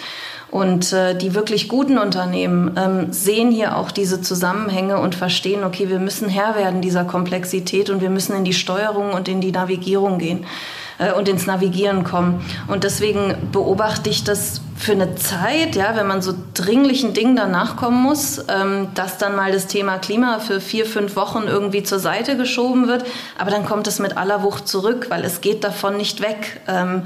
Und 0.50 0.94
äh, 0.94 1.14
die 1.14 1.34
wirklich 1.34 1.68
guten 1.68 1.98
Unternehmen 1.98 2.74
ähm, 2.78 3.12
sehen 3.12 3.50
hier 3.50 3.76
auch 3.76 3.90
diese 3.90 4.22
Zusammenhänge 4.22 4.98
und 4.98 5.14
verstehen, 5.14 5.62
okay, 5.62 5.90
wir 5.90 5.98
müssen 5.98 6.30
Herr 6.30 6.56
werden 6.56 6.80
dieser 6.80 7.04
Komplexität 7.04 7.90
und 7.90 8.00
wir 8.00 8.08
müssen 8.08 8.34
in 8.34 8.44
die 8.44 8.54
Steuerung 8.54 9.12
und 9.12 9.28
in 9.28 9.42
die 9.42 9.52
Navigierung 9.52 10.18
gehen 10.18 10.46
äh, 10.98 11.12
und 11.12 11.28
ins 11.28 11.46
Navigieren 11.46 12.04
kommen. 12.04 12.42
Und 12.66 12.84
deswegen 12.84 13.34
beobachte 13.52 14.08
ich 14.08 14.24
das 14.24 14.62
für 14.78 14.92
eine 14.92 15.16
Zeit, 15.16 15.74
ja, 15.74 15.96
wenn 15.96 16.06
man 16.06 16.22
so 16.22 16.32
dringlichen 16.54 17.12
Dingen 17.12 17.34
dann 17.34 17.50
nachkommen 17.50 18.00
muss, 18.00 18.38
ähm, 18.48 18.88
dass 18.94 19.18
dann 19.18 19.34
mal 19.34 19.50
das 19.50 19.66
Thema 19.66 19.98
Klima 19.98 20.38
für 20.38 20.60
vier, 20.60 20.86
fünf 20.86 21.16
Wochen 21.16 21.44
irgendwie 21.46 21.82
zur 21.82 21.98
Seite 21.98 22.36
geschoben 22.36 22.86
wird. 22.86 23.04
Aber 23.38 23.50
dann 23.50 23.66
kommt 23.66 23.88
es 23.88 23.98
mit 23.98 24.16
aller 24.16 24.42
Wucht 24.44 24.68
zurück, 24.68 25.06
weil 25.08 25.24
es 25.24 25.40
geht 25.40 25.64
davon 25.64 25.96
nicht 25.96 26.20
weg. 26.20 26.60
Ähm, 26.68 27.02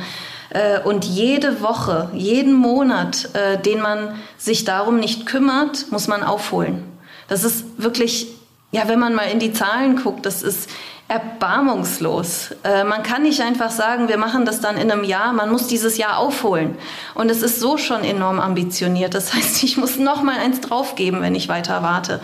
äh, 0.50 0.80
und 0.80 1.06
jede 1.06 1.62
Woche, 1.62 2.10
jeden 2.12 2.52
Monat, 2.52 3.30
äh, 3.32 3.56
den 3.56 3.80
man 3.80 4.16
sich 4.36 4.64
darum 4.64 5.00
nicht 5.00 5.24
kümmert, 5.24 5.90
muss 5.90 6.08
man 6.08 6.22
aufholen. 6.22 6.84
Das 7.28 7.42
ist 7.42 7.64
wirklich, 7.78 8.26
ja, 8.70 8.86
wenn 8.86 8.98
man 8.98 9.14
mal 9.14 9.30
in 9.30 9.38
die 9.38 9.54
Zahlen 9.54 9.96
guckt, 9.96 10.26
das 10.26 10.42
ist 10.42 10.68
erbarmungslos. 11.12 12.54
Äh, 12.64 12.84
man 12.84 13.02
kann 13.02 13.22
nicht 13.22 13.42
einfach 13.42 13.70
sagen, 13.70 14.08
wir 14.08 14.16
machen 14.16 14.46
das 14.46 14.60
dann 14.60 14.78
in 14.78 14.90
einem 14.90 15.04
Jahr, 15.04 15.34
man 15.34 15.52
muss 15.52 15.66
dieses 15.66 15.98
Jahr 15.98 16.16
aufholen. 16.16 16.76
Und 17.14 17.30
es 17.30 17.42
ist 17.42 17.60
so 17.60 17.76
schon 17.76 18.02
enorm 18.02 18.40
ambitioniert. 18.40 19.14
Das 19.14 19.32
heißt, 19.34 19.62
ich 19.62 19.76
muss 19.76 19.98
noch 19.98 20.22
mal 20.22 20.38
eins 20.38 20.60
draufgeben, 20.62 21.20
wenn 21.20 21.34
ich 21.34 21.48
weiter 21.48 21.82
warte. 21.82 22.20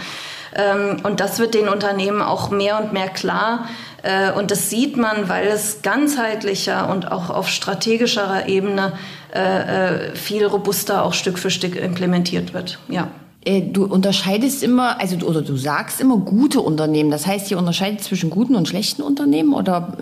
Ähm, 0.55 1.01
und 1.03 1.21
das 1.21 1.39
wird 1.39 1.55
den 1.55 1.69
Unternehmen 1.69 2.23
auch 2.23 2.51
mehr 2.51 2.81
und 2.81 2.95
mehr 2.95 3.09
klar. 3.09 3.69
Äh, 4.03 4.33
und 4.33 4.51
das 4.51 4.71
sieht 4.71 4.97
man, 4.97 5.29
weil 5.29 5.49
es 5.49 5.83
ganzheitlicher 5.83 6.89
und 6.89 7.13
auch 7.13 7.29
auf 7.29 7.49
strategischerer 7.49 8.49
Ebene 8.49 8.95
äh, 9.35 10.07
äh, 10.09 10.17
viel 10.17 10.47
robuster 10.47 11.05
auch 11.05 11.13
Stück 11.13 11.39
für 11.39 11.51
Stück 11.51 11.77
implementiert 11.77 12.55
wird. 12.55 12.79
Ja. 12.89 13.09
Du 13.45 13.85
unterscheidest 13.85 14.63
immer, 14.63 15.01
also 15.01 15.17
oder 15.25 15.43
du 15.43 15.57
sagst 15.57 16.01
immer 16.01 16.19
gute 16.19 16.61
Unternehmen. 16.61 17.11
Das 17.11 17.27
heißt, 17.27 17.51
ihr 17.51 17.59
unterscheidet 17.59 18.03
zwischen 18.03 18.31
guten 18.31 18.57
und 18.57 18.69
schlechten 18.69 19.01
Unternehmen 19.01 19.55
oder 19.55 19.97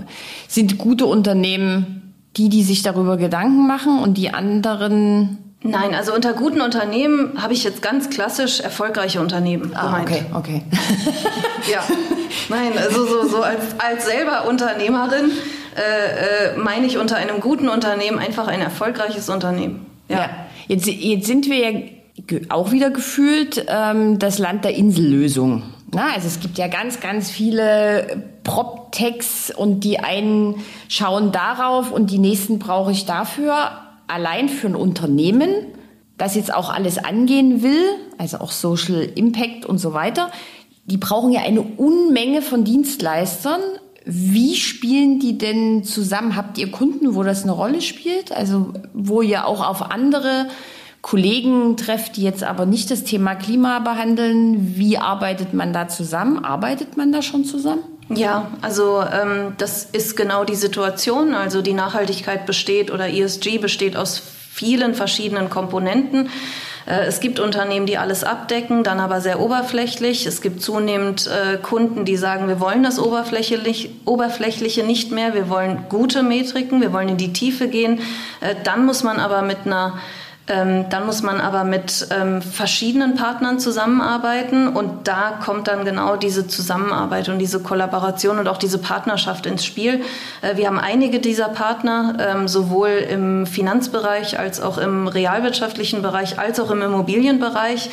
sind 0.48 0.78
gute 0.78 1.06
Unternehmen 1.06 2.06
die, 2.36 2.48
die 2.48 2.62
sich 2.62 2.82
darüber 2.82 3.16
Gedanken 3.16 3.66
machen 3.66 3.98
und 4.00 4.18
die 4.18 4.30
anderen 4.30 5.38
Nein, 5.62 5.94
also 5.94 6.14
unter 6.14 6.32
guten 6.32 6.60
Unternehmen 6.60 7.42
habe 7.42 7.52
ich 7.52 7.64
jetzt 7.64 7.82
ganz 7.82 8.10
klassisch 8.10 8.60
erfolgreiche 8.60 9.20
Unternehmen 9.20 9.72
ah, 9.74 9.86
gemeint. 9.86 10.10
Okay, 10.10 10.24
okay. 10.34 10.62
ja, 11.72 11.82
nein, 12.48 12.72
also 12.76 13.04
so, 13.06 13.26
so 13.26 13.42
als, 13.42 13.64
als 13.78 14.06
selber 14.06 14.46
Unternehmerin 14.46 15.32
äh, 15.74 16.52
äh, 16.52 16.56
meine 16.56 16.86
ich 16.86 16.98
unter 16.98 17.16
einem 17.16 17.40
guten 17.40 17.68
Unternehmen 17.68 18.18
einfach 18.18 18.46
ein 18.46 18.60
erfolgreiches 18.60 19.28
Unternehmen. 19.28 19.86
Ja, 20.08 20.18
ja. 20.18 20.30
Jetzt, 20.68 20.86
jetzt 20.86 21.26
sind 21.26 21.46
wir 21.46 21.70
ja 21.70 21.78
auch 22.48 22.72
wieder 22.72 22.90
gefühlt 22.90 23.66
ähm, 23.68 24.18
das 24.18 24.38
Land 24.38 24.64
der 24.64 24.74
Insellösung. 24.74 25.62
Na, 25.92 26.12
also 26.14 26.26
es 26.26 26.40
gibt 26.40 26.58
ja 26.58 26.68
ganz, 26.68 27.00
ganz 27.00 27.30
viele 27.30 28.24
Prop-Techs 28.42 29.52
und 29.54 29.80
die 29.84 30.00
einen 30.00 30.56
schauen 30.88 31.32
darauf 31.32 31.92
und 31.92 32.10
die 32.10 32.18
nächsten 32.18 32.58
brauche 32.58 32.92
ich 32.92 33.06
dafür 33.06 33.70
allein 34.08 34.48
für 34.48 34.68
ein 34.68 34.74
Unternehmen, 34.74 35.50
das 36.18 36.34
jetzt 36.34 36.52
auch 36.52 36.70
alles 36.70 36.98
angehen 36.98 37.62
will, 37.62 37.84
also 38.18 38.38
auch 38.38 38.50
Social 38.50 39.02
Impact 39.14 39.66
und 39.66 39.78
so 39.78 39.92
weiter, 39.92 40.30
die 40.86 40.96
brauchen 40.96 41.32
ja 41.32 41.42
eine 41.42 41.62
Unmenge 41.62 42.42
von 42.42 42.64
Dienstleistern. 42.64 43.60
Wie 44.04 44.54
spielen 44.54 45.18
die 45.18 45.36
denn 45.36 45.82
zusammen? 45.82 46.36
Habt 46.36 46.58
ihr 46.58 46.70
Kunden, 46.70 47.14
wo 47.14 47.24
das 47.24 47.42
eine 47.42 47.52
Rolle 47.52 47.80
spielt? 47.80 48.30
Also 48.30 48.72
wo 48.94 49.20
ihr 49.20 49.46
auch 49.46 49.66
auf 49.66 49.90
andere 49.90 50.46
Kollegen 51.02 51.76
trefft, 51.76 52.16
die 52.16 52.22
jetzt 52.22 52.42
aber 52.42 52.66
nicht 52.66 52.90
das 52.90 53.04
Thema 53.04 53.34
Klima 53.34 53.78
behandeln. 53.78 54.76
Wie 54.76 54.98
arbeitet 54.98 55.54
man 55.54 55.72
da 55.72 55.88
zusammen? 55.88 56.44
Arbeitet 56.44 56.96
man 56.96 57.12
da 57.12 57.22
schon 57.22 57.44
zusammen? 57.44 57.82
Ja, 58.08 58.52
also 58.62 59.02
ähm, 59.02 59.54
das 59.58 59.84
ist 59.84 60.16
genau 60.16 60.44
die 60.44 60.54
Situation. 60.54 61.34
Also 61.34 61.62
die 61.62 61.72
Nachhaltigkeit 61.72 62.46
besteht 62.46 62.90
oder 62.90 63.08
ESG 63.08 63.58
besteht 63.58 63.96
aus 63.96 64.22
vielen 64.50 64.94
verschiedenen 64.94 65.50
Komponenten. 65.50 66.30
Äh, 66.86 67.06
es 67.06 67.20
gibt 67.20 67.40
Unternehmen, 67.40 67.86
die 67.86 67.98
alles 67.98 68.24
abdecken, 68.24 68.84
dann 68.84 69.00
aber 69.00 69.20
sehr 69.20 69.40
oberflächlich. 69.40 70.24
Es 70.26 70.40
gibt 70.40 70.62
zunehmend 70.62 71.26
äh, 71.26 71.56
Kunden, 71.58 72.04
die 72.04 72.16
sagen, 72.16 72.48
wir 72.48 72.60
wollen 72.60 72.82
das 72.82 72.98
Oberflächliche, 72.98 74.84
nicht 74.84 75.10
mehr, 75.10 75.34
wir 75.34 75.48
wollen 75.50 75.84
gute 75.88 76.22
Metriken, 76.22 76.80
wir 76.80 76.92
wollen 76.92 77.08
in 77.10 77.16
die 77.16 77.32
Tiefe 77.32 77.68
gehen. 77.68 78.00
Äh, 78.40 78.54
dann 78.64 78.86
muss 78.86 79.02
man 79.02 79.18
aber 79.18 79.42
mit 79.42 79.58
einer 79.66 79.98
ähm, 80.48 80.88
dann 80.90 81.06
muss 81.06 81.22
man 81.22 81.40
aber 81.40 81.64
mit 81.64 82.06
ähm, 82.10 82.40
verschiedenen 82.40 83.16
Partnern 83.16 83.58
zusammenarbeiten 83.58 84.68
und 84.68 85.08
da 85.08 85.40
kommt 85.44 85.66
dann 85.66 85.84
genau 85.84 86.14
diese 86.14 86.46
Zusammenarbeit 86.46 87.28
und 87.28 87.40
diese 87.40 87.60
Kollaboration 87.60 88.38
und 88.38 88.46
auch 88.46 88.58
diese 88.58 88.78
Partnerschaft 88.78 89.46
ins 89.46 89.64
Spiel. 89.64 90.02
Äh, 90.42 90.56
wir 90.56 90.68
haben 90.68 90.78
einige 90.78 91.18
dieser 91.18 91.48
Partner, 91.48 92.16
ähm, 92.20 92.48
sowohl 92.48 92.90
im 92.90 93.46
Finanzbereich 93.46 94.38
als 94.38 94.60
auch 94.60 94.78
im 94.78 95.08
realwirtschaftlichen 95.08 96.00
Bereich 96.00 96.38
als 96.38 96.60
auch 96.60 96.70
im 96.70 96.80
Immobilienbereich. 96.80 97.90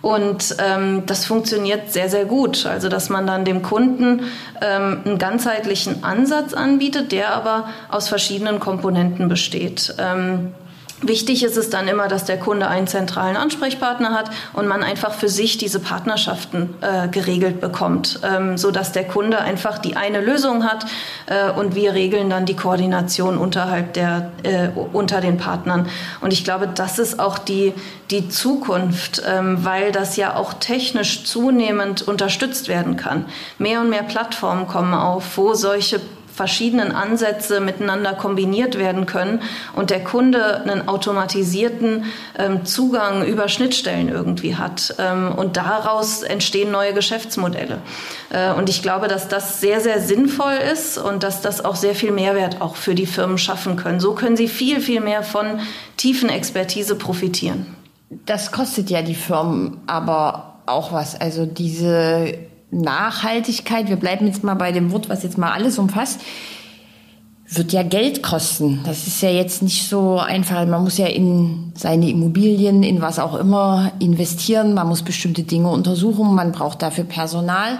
Und 0.00 0.54
ähm, 0.64 1.02
das 1.06 1.24
funktioniert 1.24 1.92
sehr, 1.92 2.08
sehr 2.08 2.24
gut. 2.24 2.66
Also, 2.66 2.88
dass 2.88 3.08
man 3.08 3.26
dann 3.26 3.44
dem 3.44 3.62
Kunden 3.62 4.22
ähm, 4.62 5.00
einen 5.04 5.18
ganzheitlichen 5.18 6.04
Ansatz 6.04 6.54
anbietet, 6.54 7.10
der 7.10 7.34
aber 7.34 7.68
aus 7.88 8.08
verschiedenen 8.08 8.60
Komponenten 8.60 9.28
besteht. 9.28 9.96
Ähm, 9.98 10.54
Wichtig 11.02 11.44
ist 11.44 11.56
es 11.56 11.70
dann 11.70 11.86
immer, 11.86 12.08
dass 12.08 12.24
der 12.24 12.38
Kunde 12.38 12.66
einen 12.66 12.88
zentralen 12.88 13.36
Ansprechpartner 13.36 14.12
hat 14.12 14.30
und 14.52 14.66
man 14.66 14.82
einfach 14.82 15.14
für 15.14 15.28
sich 15.28 15.56
diese 15.56 15.78
Partnerschaften 15.78 16.74
äh, 16.80 17.06
geregelt 17.06 17.60
bekommt, 17.60 18.18
ähm, 18.24 18.58
so 18.58 18.72
dass 18.72 18.90
der 18.90 19.04
Kunde 19.04 19.38
einfach 19.38 19.78
die 19.78 19.96
eine 19.96 20.20
Lösung 20.20 20.64
hat 20.64 20.86
äh, 21.26 21.50
und 21.50 21.76
wir 21.76 21.94
regeln 21.94 22.30
dann 22.30 22.46
die 22.46 22.56
Koordination 22.56 23.38
unterhalb 23.38 23.92
der 23.92 24.32
äh, 24.42 24.70
unter 24.92 25.20
den 25.20 25.36
Partnern. 25.36 25.88
Und 26.20 26.32
ich 26.32 26.42
glaube, 26.42 26.66
das 26.66 26.98
ist 26.98 27.20
auch 27.20 27.38
die 27.38 27.74
die 28.10 28.28
Zukunft, 28.28 29.22
ähm, 29.26 29.64
weil 29.64 29.92
das 29.92 30.16
ja 30.16 30.34
auch 30.34 30.54
technisch 30.54 31.24
zunehmend 31.24 32.02
unterstützt 32.02 32.68
werden 32.68 32.96
kann. 32.96 33.26
Mehr 33.58 33.80
und 33.80 33.90
mehr 33.90 34.02
Plattformen 34.02 34.66
kommen 34.66 34.94
auf, 34.94 35.36
wo 35.36 35.54
solche 35.54 36.00
verschiedenen 36.38 36.92
Ansätze 36.92 37.60
miteinander 37.60 38.14
kombiniert 38.14 38.78
werden 38.78 39.06
können 39.06 39.42
und 39.74 39.90
der 39.90 40.04
Kunde 40.04 40.62
einen 40.62 40.86
automatisierten 40.86 42.04
ähm, 42.38 42.64
Zugang 42.64 43.26
über 43.26 43.48
Schnittstellen 43.48 44.08
irgendwie 44.08 44.54
hat. 44.54 44.94
Ähm, 45.00 45.34
und 45.36 45.56
daraus 45.56 46.22
entstehen 46.22 46.70
neue 46.70 46.94
Geschäftsmodelle. 46.94 47.78
Äh, 48.30 48.52
und 48.52 48.68
ich 48.68 48.82
glaube, 48.82 49.08
dass 49.08 49.26
das 49.26 49.60
sehr, 49.60 49.80
sehr 49.80 50.00
sinnvoll 50.00 50.54
ist 50.72 50.96
und 50.96 51.24
dass 51.24 51.42
das 51.42 51.64
auch 51.64 51.74
sehr 51.74 51.96
viel 51.96 52.12
Mehrwert 52.12 52.60
auch 52.60 52.76
für 52.76 52.94
die 52.94 53.06
Firmen 53.06 53.36
schaffen 53.38 53.74
können. 53.74 53.98
So 53.98 54.12
können 54.12 54.36
sie 54.36 54.46
viel, 54.46 54.80
viel 54.80 55.00
mehr 55.00 55.24
von 55.24 55.58
tiefen 55.96 56.28
Expertise 56.28 56.94
profitieren. 56.94 57.66
Das 58.26 58.52
kostet 58.52 58.90
ja 58.90 59.02
die 59.02 59.16
Firmen 59.16 59.78
aber 59.88 60.60
auch 60.66 60.92
was. 60.92 61.20
Also 61.20 61.46
diese 61.46 62.38
Nachhaltigkeit, 62.70 63.88
wir 63.88 63.96
bleiben 63.96 64.26
jetzt 64.26 64.44
mal 64.44 64.54
bei 64.54 64.72
dem 64.72 64.92
Wort, 64.92 65.08
was 65.08 65.22
jetzt 65.22 65.38
mal 65.38 65.52
alles 65.52 65.78
umfasst, 65.78 66.20
wird 67.50 67.72
ja 67.72 67.82
Geld 67.82 68.22
kosten. 68.22 68.80
Das 68.84 69.06
ist 69.06 69.22
ja 69.22 69.30
jetzt 69.30 69.62
nicht 69.62 69.88
so 69.88 70.18
einfach. 70.18 70.66
Man 70.66 70.84
muss 70.84 70.98
ja 70.98 71.06
in 71.06 71.72
seine 71.74 72.10
Immobilien, 72.10 72.82
in 72.82 73.00
was 73.00 73.18
auch 73.18 73.34
immer 73.34 73.92
investieren. 74.00 74.74
Man 74.74 74.86
muss 74.86 75.02
bestimmte 75.02 75.44
Dinge 75.44 75.70
untersuchen. 75.70 76.34
Man 76.34 76.52
braucht 76.52 76.82
dafür 76.82 77.04
Personal. 77.04 77.78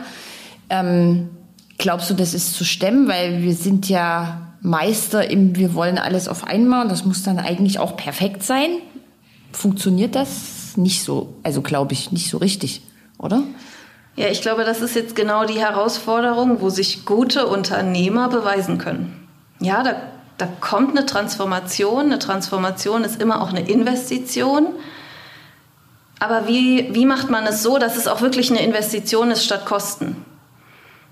Ähm, 0.71 1.29
glaubst 1.77 2.09
du, 2.09 2.15
das 2.15 2.33
ist 2.33 2.55
zu 2.55 2.65
stemmen? 2.65 3.09
Weil 3.09 3.43
wir 3.43 3.55
sind 3.55 3.91
ja 3.91 4.55
Meister 4.63 5.31
im, 5.31 5.55
wir 5.55 5.75
wollen 5.75 5.99
alles 5.99 6.29
auf 6.29 6.47
einmal. 6.47 6.89
Das 6.89 7.05
muss 7.05 7.23
dann 7.23 7.39
eigentlich 7.39 7.79
auch 7.79 7.95
perfekt 7.95 8.43
sein. 8.43 8.71
Funktioniert 9.53 10.15
das 10.15 10.77
nicht 10.77 11.03
so? 11.03 11.35
Also 11.43 11.61
glaube 11.61 11.93
ich 11.93 12.11
nicht 12.11 12.31
so 12.31 12.39
richtig, 12.39 12.81
oder? 13.19 13.43
Ja, 14.19 14.27
ich 14.27 14.43
glaube, 14.43 14.65
das 14.65 14.81
ist 14.81 14.97
jetzt 14.97 15.15
genau 15.15 15.45
die 15.45 15.61
Herausforderung, 15.61 16.61
wo 16.61 16.71
sich 16.71 17.05
gute 17.05 17.47
Unternehmer 17.47 18.29
beweisen 18.29 18.77
können. 18.77 19.29
Ja, 19.61 19.85
da, 19.85 19.95
da 20.39 20.49
kommt 20.59 20.91
eine 20.91 21.07
Transformation. 21.07 22.07
Eine 22.07 22.19
Transformation 22.19 23.05
ist 23.05 23.23
immer 23.23 23.41
auch 23.41 23.51
eine 23.51 23.71
Investition. 23.71 24.71
Aber 26.19 26.49
wie, 26.49 26.93
wie 26.97 27.07
macht 27.07 27.31
man 27.31 27.47
es 27.47 27.63
so, 27.63 27.79
dass 27.79 27.97
es 27.97 28.09
auch 28.09 28.21
wirklich 28.21 28.51
eine 28.51 28.61
Investition 28.61 29.31
ist 29.31 29.45
statt 29.45 29.65
Kosten? 29.67 30.17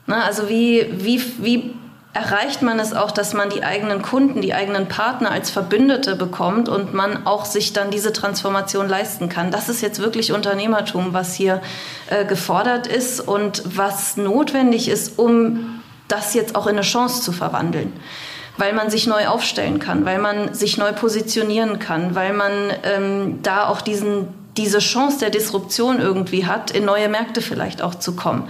Na, 0.07 0.25
also 0.25 0.49
wie, 0.49 0.89
wie, 0.91 1.23
wie 1.39 1.75
erreicht 2.17 2.63
man 2.63 2.81
es 2.81 2.95
auch, 2.95 3.11
dass 3.11 3.35
man 3.35 3.51
die 3.51 3.63
eigenen 3.63 4.01
Kunden, 4.01 4.41
die 4.41 4.55
eigenen 4.55 4.89
Partner 4.89 5.31
als 5.31 5.51
Verbündete 5.51 6.17
bekommt 6.17 6.67
und 6.67 6.95
man 6.95 7.27
auch 7.27 7.45
sich 7.45 7.75
dann 7.75 7.91
diese 7.91 8.11
Transformation 8.11 8.89
leisten 8.89 9.29
kann. 9.29 9.51
Das 9.51 9.69
ist 9.69 9.83
jetzt 9.83 9.99
wirklich 9.99 10.33
Unternehmertum, 10.33 11.13
was 11.13 11.35
hier 11.35 11.61
äh, 12.09 12.25
gefordert 12.25 12.87
ist 12.87 13.21
und 13.21 13.63
was 13.67 14.17
notwendig 14.17 14.89
ist, 14.89 15.19
um 15.19 15.83
das 16.09 16.33
jetzt 16.33 16.57
auch 16.57 16.67
in 16.67 16.77
eine 16.77 16.87
Chance 16.87 17.21
zu 17.21 17.33
verwandeln. 17.33 17.93
Weil 18.57 18.73
man 18.73 18.89
sich 18.89 19.07
neu 19.07 19.27
aufstellen 19.27 19.79
kann, 19.79 20.07
weil 20.07 20.19
man 20.19 20.55
sich 20.55 20.79
neu 20.79 20.95
positionieren 20.95 21.79
kann, 21.79 22.15
weil 22.15 22.33
man 22.33 22.73
ähm, 22.85 23.41
da 23.43 23.69
auch 23.69 23.83
diesen, 23.83 24.29
diese 24.57 24.79
Chance 24.79 25.19
der 25.19 25.29
Disruption 25.29 26.01
irgendwie 26.01 26.47
hat, 26.47 26.71
in 26.71 26.87
neue 26.87 27.11
Märkte 27.11 27.43
vielleicht 27.43 27.83
auch 27.83 27.95
zu 27.95 28.17
kommen. 28.17 28.49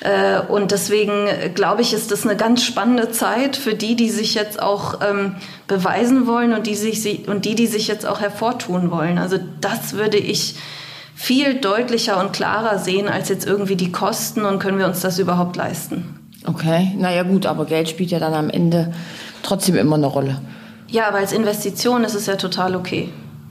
Äh, 0.00 0.40
und 0.40 0.72
deswegen 0.72 1.26
äh, 1.26 1.50
glaube 1.54 1.82
ich, 1.82 1.92
ist 1.92 2.10
das 2.10 2.24
eine 2.24 2.36
ganz 2.36 2.64
spannende 2.64 3.10
Zeit 3.10 3.56
für 3.56 3.74
die, 3.74 3.96
die 3.96 4.10
sich 4.10 4.34
jetzt 4.34 4.60
auch 4.60 5.00
ähm, 5.08 5.36
beweisen 5.66 6.26
wollen 6.26 6.52
und 6.52 6.66
die, 6.66 6.74
sich, 6.74 7.28
und 7.28 7.44
die, 7.44 7.54
die 7.54 7.66
sich 7.66 7.88
jetzt 7.88 8.06
auch 8.06 8.20
hervortun 8.20 8.90
wollen. 8.90 9.18
Also 9.18 9.38
das 9.60 9.94
würde 9.94 10.18
ich 10.18 10.56
viel 11.14 11.54
deutlicher 11.54 12.20
und 12.20 12.32
klarer 12.32 12.78
sehen 12.78 13.08
als 13.08 13.30
jetzt 13.30 13.46
irgendwie 13.46 13.76
die 13.76 13.90
Kosten 13.90 14.44
und 14.44 14.58
können 14.58 14.78
wir 14.78 14.86
uns 14.86 15.00
das 15.00 15.18
überhaupt 15.18 15.56
leisten. 15.56 16.16
Okay, 16.46 16.92
naja 16.96 17.22
gut, 17.22 17.46
aber 17.46 17.64
Geld 17.64 17.88
spielt 17.88 18.10
ja 18.10 18.20
dann 18.20 18.34
am 18.34 18.50
Ende 18.50 18.92
trotzdem 19.42 19.76
immer 19.76 19.96
eine 19.96 20.06
Rolle. 20.06 20.40
Ja, 20.88 21.08
aber 21.08 21.18
als 21.18 21.32
Investition 21.32 22.04
ist 22.04 22.14
es 22.14 22.26
ja 22.26 22.36
total 22.36 22.76
okay. 22.76 23.08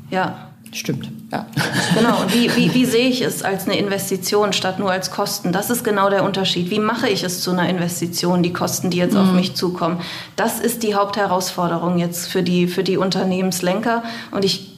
Ja. 0.10 0.50
Stimmt, 0.76 1.10
ja. 1.32 1.46
Genau, 1.96 2.22
und 2.22 2.34
wie, 2.34 2.54
wie, 2.54 2.74
wie 2.74 2.84
sehe 2.84 3.08
ich 3.08 3.22
es 3.22 3.44
als 3.44 3.66
eine 3.66 3.80
Investition 3.80 4.52
statt 4.52 4.78
nur 4.78 4.92
als 4.92 5.10
Kosten? 5.10 5.54
Das 5.54 5.70
ist 5.70 5.86
genau 5.86 6.10
der 6.10 6.26
Unterschied. 6.26 6.70
Wie 6.70 6.80
mache 6.80 7.08
ich 7.08 7.24
es 7.24 7.40
zu 7.40 7.52
einer 7.52 7.70
Investition, 7.70 8.44
die 8.44 8.52
Kosten, 8.52 8.90
die 8.90 8.98
jetzt 8.98 9.14
mhm. 9.14 9.22
auf 9.22 9.32
mich 9.32 9.56
zukommen? 9.56 10.02
Das 10.36 10.60
ist 10.60 10.84
die 10.84 10.94
Hauptherausforderung 10.94 11.98
jetzt 11.98 12.28
für 12.28 12.44
die, 12.44 12.68
für 12.68 12.84
die 12.84 12.98
Unternehmenslenker. 12.98 14.04
Und 14.32 14.44
ich 14.44 14.74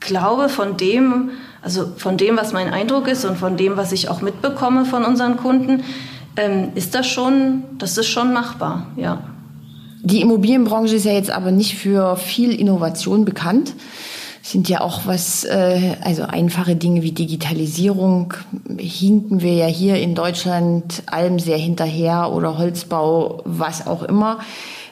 glaube, 0.00 0.50
von 0.50 0.76
dem, 0.76 1.30
also 1.62 1.92
von 1.96 2.18
dem, 2.18 2.36
was 2.36 2.52
mein 2.52 2.70
Eindruck 2.70 3.08
ist 3.08 3.24
und 3.24 3.38
von 3.38 3.56
dem, 3.56 3.78
was 3.78 3.92
ich 3.92 4.10
auch 4.10 4.20
mitbekomme 4.20 4.84
von 4.84 5.02
unseren 5.02 5.38
Kunden, 5.38 5.82
ähm, 6.36 6.72
ist 6.74 6.94
das 6.94 7.06
schon, 7.06 7.62
das 7.78 7.96
ist 7.96 8.08
schon 8.08 8.34
machbar, 8.34 8.88
ja. 8.96 9.22
Die 10.02 10.20
Immobilienbranche 10.20 10.96
ist 10.96 11.06
ja 11.06 11.12
jetzt 11.12 11.30
aber 11.30 11.52
nicht 11.52 11.76
für 11.78 12.16
viel 12.16 12.52
Innovation 12.52 13.24
bekannt 13.24 13.72
sind 14.50 14.68
ja 14.68 14.80
auch 14.80 15.06
was, 15.06 15.44
äh, 15.44 15.96
also 16.02 16.22
einfache 16.22 16.76
Dinge 16.76 17.02
wie 17.02 17.12
Digitalisierung 17.12 18.34
hinken 18.78 19.42
wir 19.42 19.54
ja 19.54 19.66
hier 19.66 19.96
in 19.96 20.14
Deutschland 20.14 21.02
allem 21.06 21.38
sehr 21.38 21.58
hinterher 21.58 22.32
oder 22.32 22.58
Holzbau, 22.58 23.42
was 23.44 23.86
auch 23.86 24.02
immer. 24.02 24.38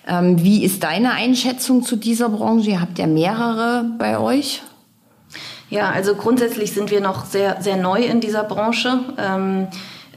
Ähm, 0.07 0.43
wie 0.43 0.65
ist 0.65 0.83
deine 0.83 1.13
Einschätzung 1.13 1.83
zu 1.83 1.97
dieser 1.97 2.29
Branche? 2.29 2.71
Ihr 2.71 2.81
habt 2.81 2.99
ja 2.99 3.07
mehrere 3.07 3.87
bei 3.99 4.19
euch. 4.19 4.63
Ja, 5.69 5.91
also 5.91 6.15
grundsätzlich 6.15 6.73
sind 6.73 6.91
wir 6.91 7.01
noch 7.01 7.25
sehr, 7.25 7.61
sehr 7.61 7.77
neu 7.77 8.03
in 8.03 8.21
dieser 8.21 8.45
Branche. 8.45 9.01
Ähm, 9.19 9.67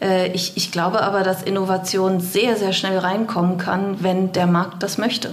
äh, 0.02 0.32
ich, 0.34 0.58
ich 0.58 0.72
glaube 0.72 1.02
aber, 1.02 1.24
dass 1.24 1.42
Innovation 1.42 2.20
sehr, 2.20 2.56
sehr 2.56 2.74
schnell 2.74 3.00
reinkommen 3.00 3.58
kann, 3.58 4.04
wenn 4.04 4.32
der 4.32 4.46
Markt 4.46 4.84
das 4.84 4.98
möchte. 4.98 5.32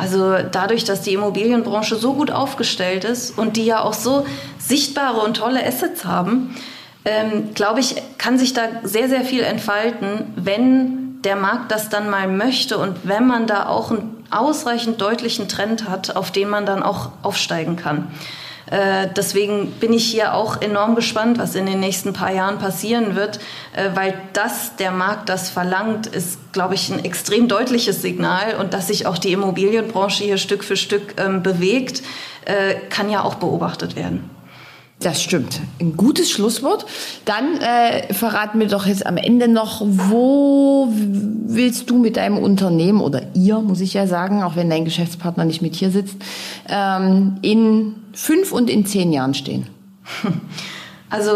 Also 0.00 0.36
dadurch, 0.50 0.84
dass 0.84 1.02
die 1.02 1.12
Immobilienbranche 1.12 1.96
so 1.96 2.14
gut 2.14 2.30
aufgestellt 2.30 3.04
ist 3.04 3.36
und 3.36 3.58
die 3.58 3.66
ja 3.66 3.82
auch 3.82 3.92
so 3.92 4.26
sichtbare 4.58 5.20
und 5.20 5.36
tolle 5.36 5.62
Assets 5.62 6.06
haben, 6.06 6.56
ähm, 7.04 7.52
glaube 7.54 7.80
ich, 7.80 7.96
kann 8.16 8.38
sich 8.38 8.54
da 8.54 8.62
sehr, 8.82 9.10
sehr 9.10 9.24
viel 9.26 9.42
entfalten, 9.42 10.32
wenn 10.36 11.20
der 11.22 11.36
Markt 11.36 11.70
das 11.70 11.90
dann 11.90 12.08
mal 12.08 12.28
möchte 12.28 12.78
und 12.78 12.96
wenn 13.02 13.26
man 13.26 13.46
da 13.46 13.66
auch 13.66 13.90
einen 13.90 14.24
ausreichend 14.30 15.02
deutlichen 15.02 15.48
Trend 15.48 15.86
hat, 15.86 16.16
auf 16.16 16.30
den 16.30 16.48
man 16.48 16.64
dann 16.64 16.82
auch 16.82 17.10
aufsteigen 17.22 17.76
kann. 17.76 18.08
Äh, 18.70 19.08
deswegen 19.16 19.72
bin 19.72 19.92
ich 19.92 20.04
hier 20.04 20.34
auch 20.34 20.62
enorm 20.62 20.94
gespannt, 20.94 21.38
was 21.38 21.54
in 21.54 21.66
den 21.66 21.80
nächsten 21.80 22.12
paar 22.12 22.32
Jahren 22.32 22.58
passieren 22.58 23.16
wird, 23.16 23.40
äh, 23.74 23.90
weil 23.94 24.14
das 24.32 24.76
der 24.76 24.92
Markt 24.92 25.28
das 25.28 25.50
verlangt, 25.50 26.06
ist, 26.06 26.52
glaube 26.52 26.74
ich, 26.74 26.88
ein 26.88 27.04
extrem 27.04 27.48
deutliches 27.48 28.00
Signal 28.00 28.56
und 28.56 28.72
dass 28.72 28.86
sich 28.86 29.06
auch 29.06 29.18
die 29.18 29.32
Immobilienbranche 29.32 30.24
hier 30.24 30.38
Stück 30.38 30.62
für 30.62 30.76
Stück 30.76 31.20
ähm, 31.20 31.42
bewegt, 31.42 32.02
äh, 32.44 32.74
kann 32.88 33.10
ja 33.10 33.24
auch 33.24 33.34
beobachtet 33.34 33.96
werden. 33.96 34.30
Das 35.00 35.22
stimmt. 35.22 35.60
Ein 35.80 35.96
gutes 35.96 36.30
Schlusswort. 36.30 36.84
Dann 37.24 37.56
äh, 37.56 38.12
verrat 38.12 38.54
mir 38.54 38.66
doch 38.66 38.84
jetzt 38.84 39.06
am 39.06 39.16
Ende 39.16 39.48
noch, 39.48 39.80
wo 39.82 40.88
willst 40.92 41.88
du 41.88 41.98
mit 41.98 42.18
deinem 42.18 42.36
Unternehmen 42.36 43.00
oder 43.00 43.22
ihr, 43.34 43.60
muss 43.60 43.80
ich 43.80 43.94
ja 43.94 44.06
sagen, 44.06 44.42
auch 44.42 44.56
wenn 44.56 44.68
dein 44.68 44.84
Geschäftspartner 44.84 45.46
nicht 45.46 45.62
mit 45.62 45.74
hier 45.74 45.90
sitzt, 45.90 46.16
ähm, 46.68 47.38
in 47.40 47.94
fünf 48.12 48.52
und 48.52 48.68
in 48.68 48.84
zehn 48.84 49.12
Jahren 49.12 49.34
stehen? 49.34 49.66
Also 51.12 51.32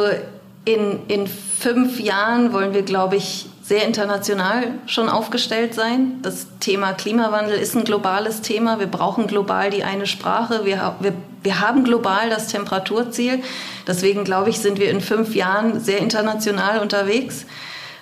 in, 0.65 1.01
in 1.09 1.27
fünf 1.27 1.99
Jahren 1.99 2.53
wollen 2.53 2.75
wir, 2.75 2.83
glaube 2.83 3.17
ich, 3.17 3.47
sehr 3.65 3.87
international 3.87 4.73
schon 4.85 5.09
aufgestellt 5.09 5.73
sein. 5.73 6.19
Das 6.21 6.47
Thema 6.61 6.93
Klimawandel 6.93 7.59
ist 7.59 7.75
ein 7.75 7.85
globales 7.85 8.43
Thema. 8.43 8.79
Wir 8.79 8.87
brauchen 8.87 9.27
global 9.27 9.71
die 9.71 9.85
eine 9.85 10.07
Sprache. 10.07 10.67
Wir, 10.67 10.97
wir, 11.01 11.15
wir 11.43 11.61
haben 11.61 11.83
global 11.83 12.29
das 12.29 12.49
Temperaturziel. 12.49 13.43
Deswegen 13.87 14.25
glaube 14.25 14.51
ich, 14.51 14.59
sind 14.59 14.79
wir 14.79 14.91
in 14.91 15.01
fünf 15.01 15.35
Jahren 15.35 15.81
sehr 15.81 15.99
international 16.01 16.81
unterwegs. 16.81 17.47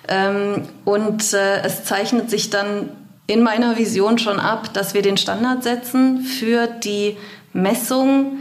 Ähm, 0.09 0.63
und 0.83 1.31
äh, 1.31 1.61
es 1.61 1.85
zeichnet 1.85 2.29
sich 2.29 2.49
dann 2.49 2.89
in 3.25 3.41
meiner 3.41 3.77
Vision 3.77 4.17
schon 4.17 4.41
ab, 4.41 4.73
dass 4.73 4.93
wir 4.93 5.01
den 5.01 5.15
Standard 5.15 5.63
setzen 5.63 6.23
für 6.23 6.67
die 6.67 7.15
Messung, 7.53 8.39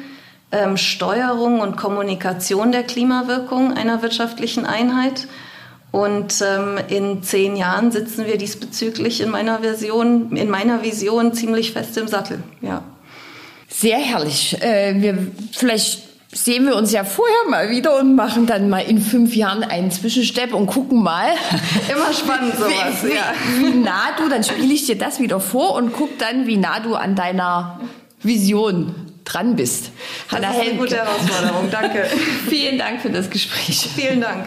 ähm, 0.50 0.76
Steuerung 0.76 1.60
und 1.60 1.76
Kommunikation 1.76 2.72
der 2.72 2.82
Klimawirkung 2.82 3.76
einer 3.76 4.02
wirtschaftlichen 4.02 4.66
Einheit 4.66 5.28
und 5.92 6.42
ähm, 6.42 6.78
in 6.88 7.22
zehn 7.22 7.54
Jahren 7.54 7.92
sitzen 7.92 8.26
wir 8.26 8.38
diesbezüglich 8.38 9.20
in 9.20 9.30
meiner 9.30 9.60
Version, 9.60 10.34
in 10.36 10.48
meiner 10.48 10.82
Vision 10.82 11.34
ziemlich 11.34 11.72
fest 11.72 11.96
im 11.98 12.08
Sattel. 12.08 12.42
Ja. 12.62 12.82
Sehr 13.68 13.98
herrlich. 13.98 14.60
Äh, 14.62 15.00
wir 15.02 15.18
vielleicht 15.52 16.08
sehen 16.32 16.64
wir 16.64 16.76
uns 16.76 16.92
ja 16.92 17.04
vorher 17.04 17.50
mal 17.50 17.68
wieder 17.68 17.98
und 17.98 18.14
machen 18.14 18.46
dann 18.46 18.70
mal 18.70 18.80
in 18.80 19.02
fünf 19.02 19.36
Jahren 19.36 19.62
einen 19.62 19.90
Zwischenstepp 19.90 20.54
und 20.54 20.66
gucken 20.66 21.02
mal. 21.02 21.28
Immer 21.94 22.12
spannend 22.14 22.56
sowas. 22.56 23.02
wie, 23.02 23.08
wie, 23.08 23.14
ja. 23.14 23.34
wie 23.58 23.78
nah 23.78 24.16
du, 24.16 24.30
dann 24.30 24.42
spiele 24.42 24.72
ich 24.72 24.86
dir 24.86 24.96
das 24.96 25.20
wieder 25.20 25.40
vor 25.40 25.74
und 25.74 25.92
guck 25.92 26.18
dann, 26.18 26.46
wie 26.46 26.56
nah 26.56 26.80
du 26.80 26.94
an 26.94 27.14
deiner 27.14 27.80
Vision 28.22 28.94
dran 29.24 29.56
bist. 29.56 29.90
Das 30.30 30.38
Hanna 30.38 30.48
ist 30.48 30.54
eine 30.54 30.64
Helmke. 30.64 30.82
gute 30.84 30.96
Herausforderung. 30.96 31.70
Danke. 31.70 32.06
Vielen 32.48 32.78
Dank 32.78 33.02
für 33.02 33.10
das 33.10 33.28
Gespräch. 33.28 33.88
Vielen 33.94 34.22
Dank. 34.22 34.46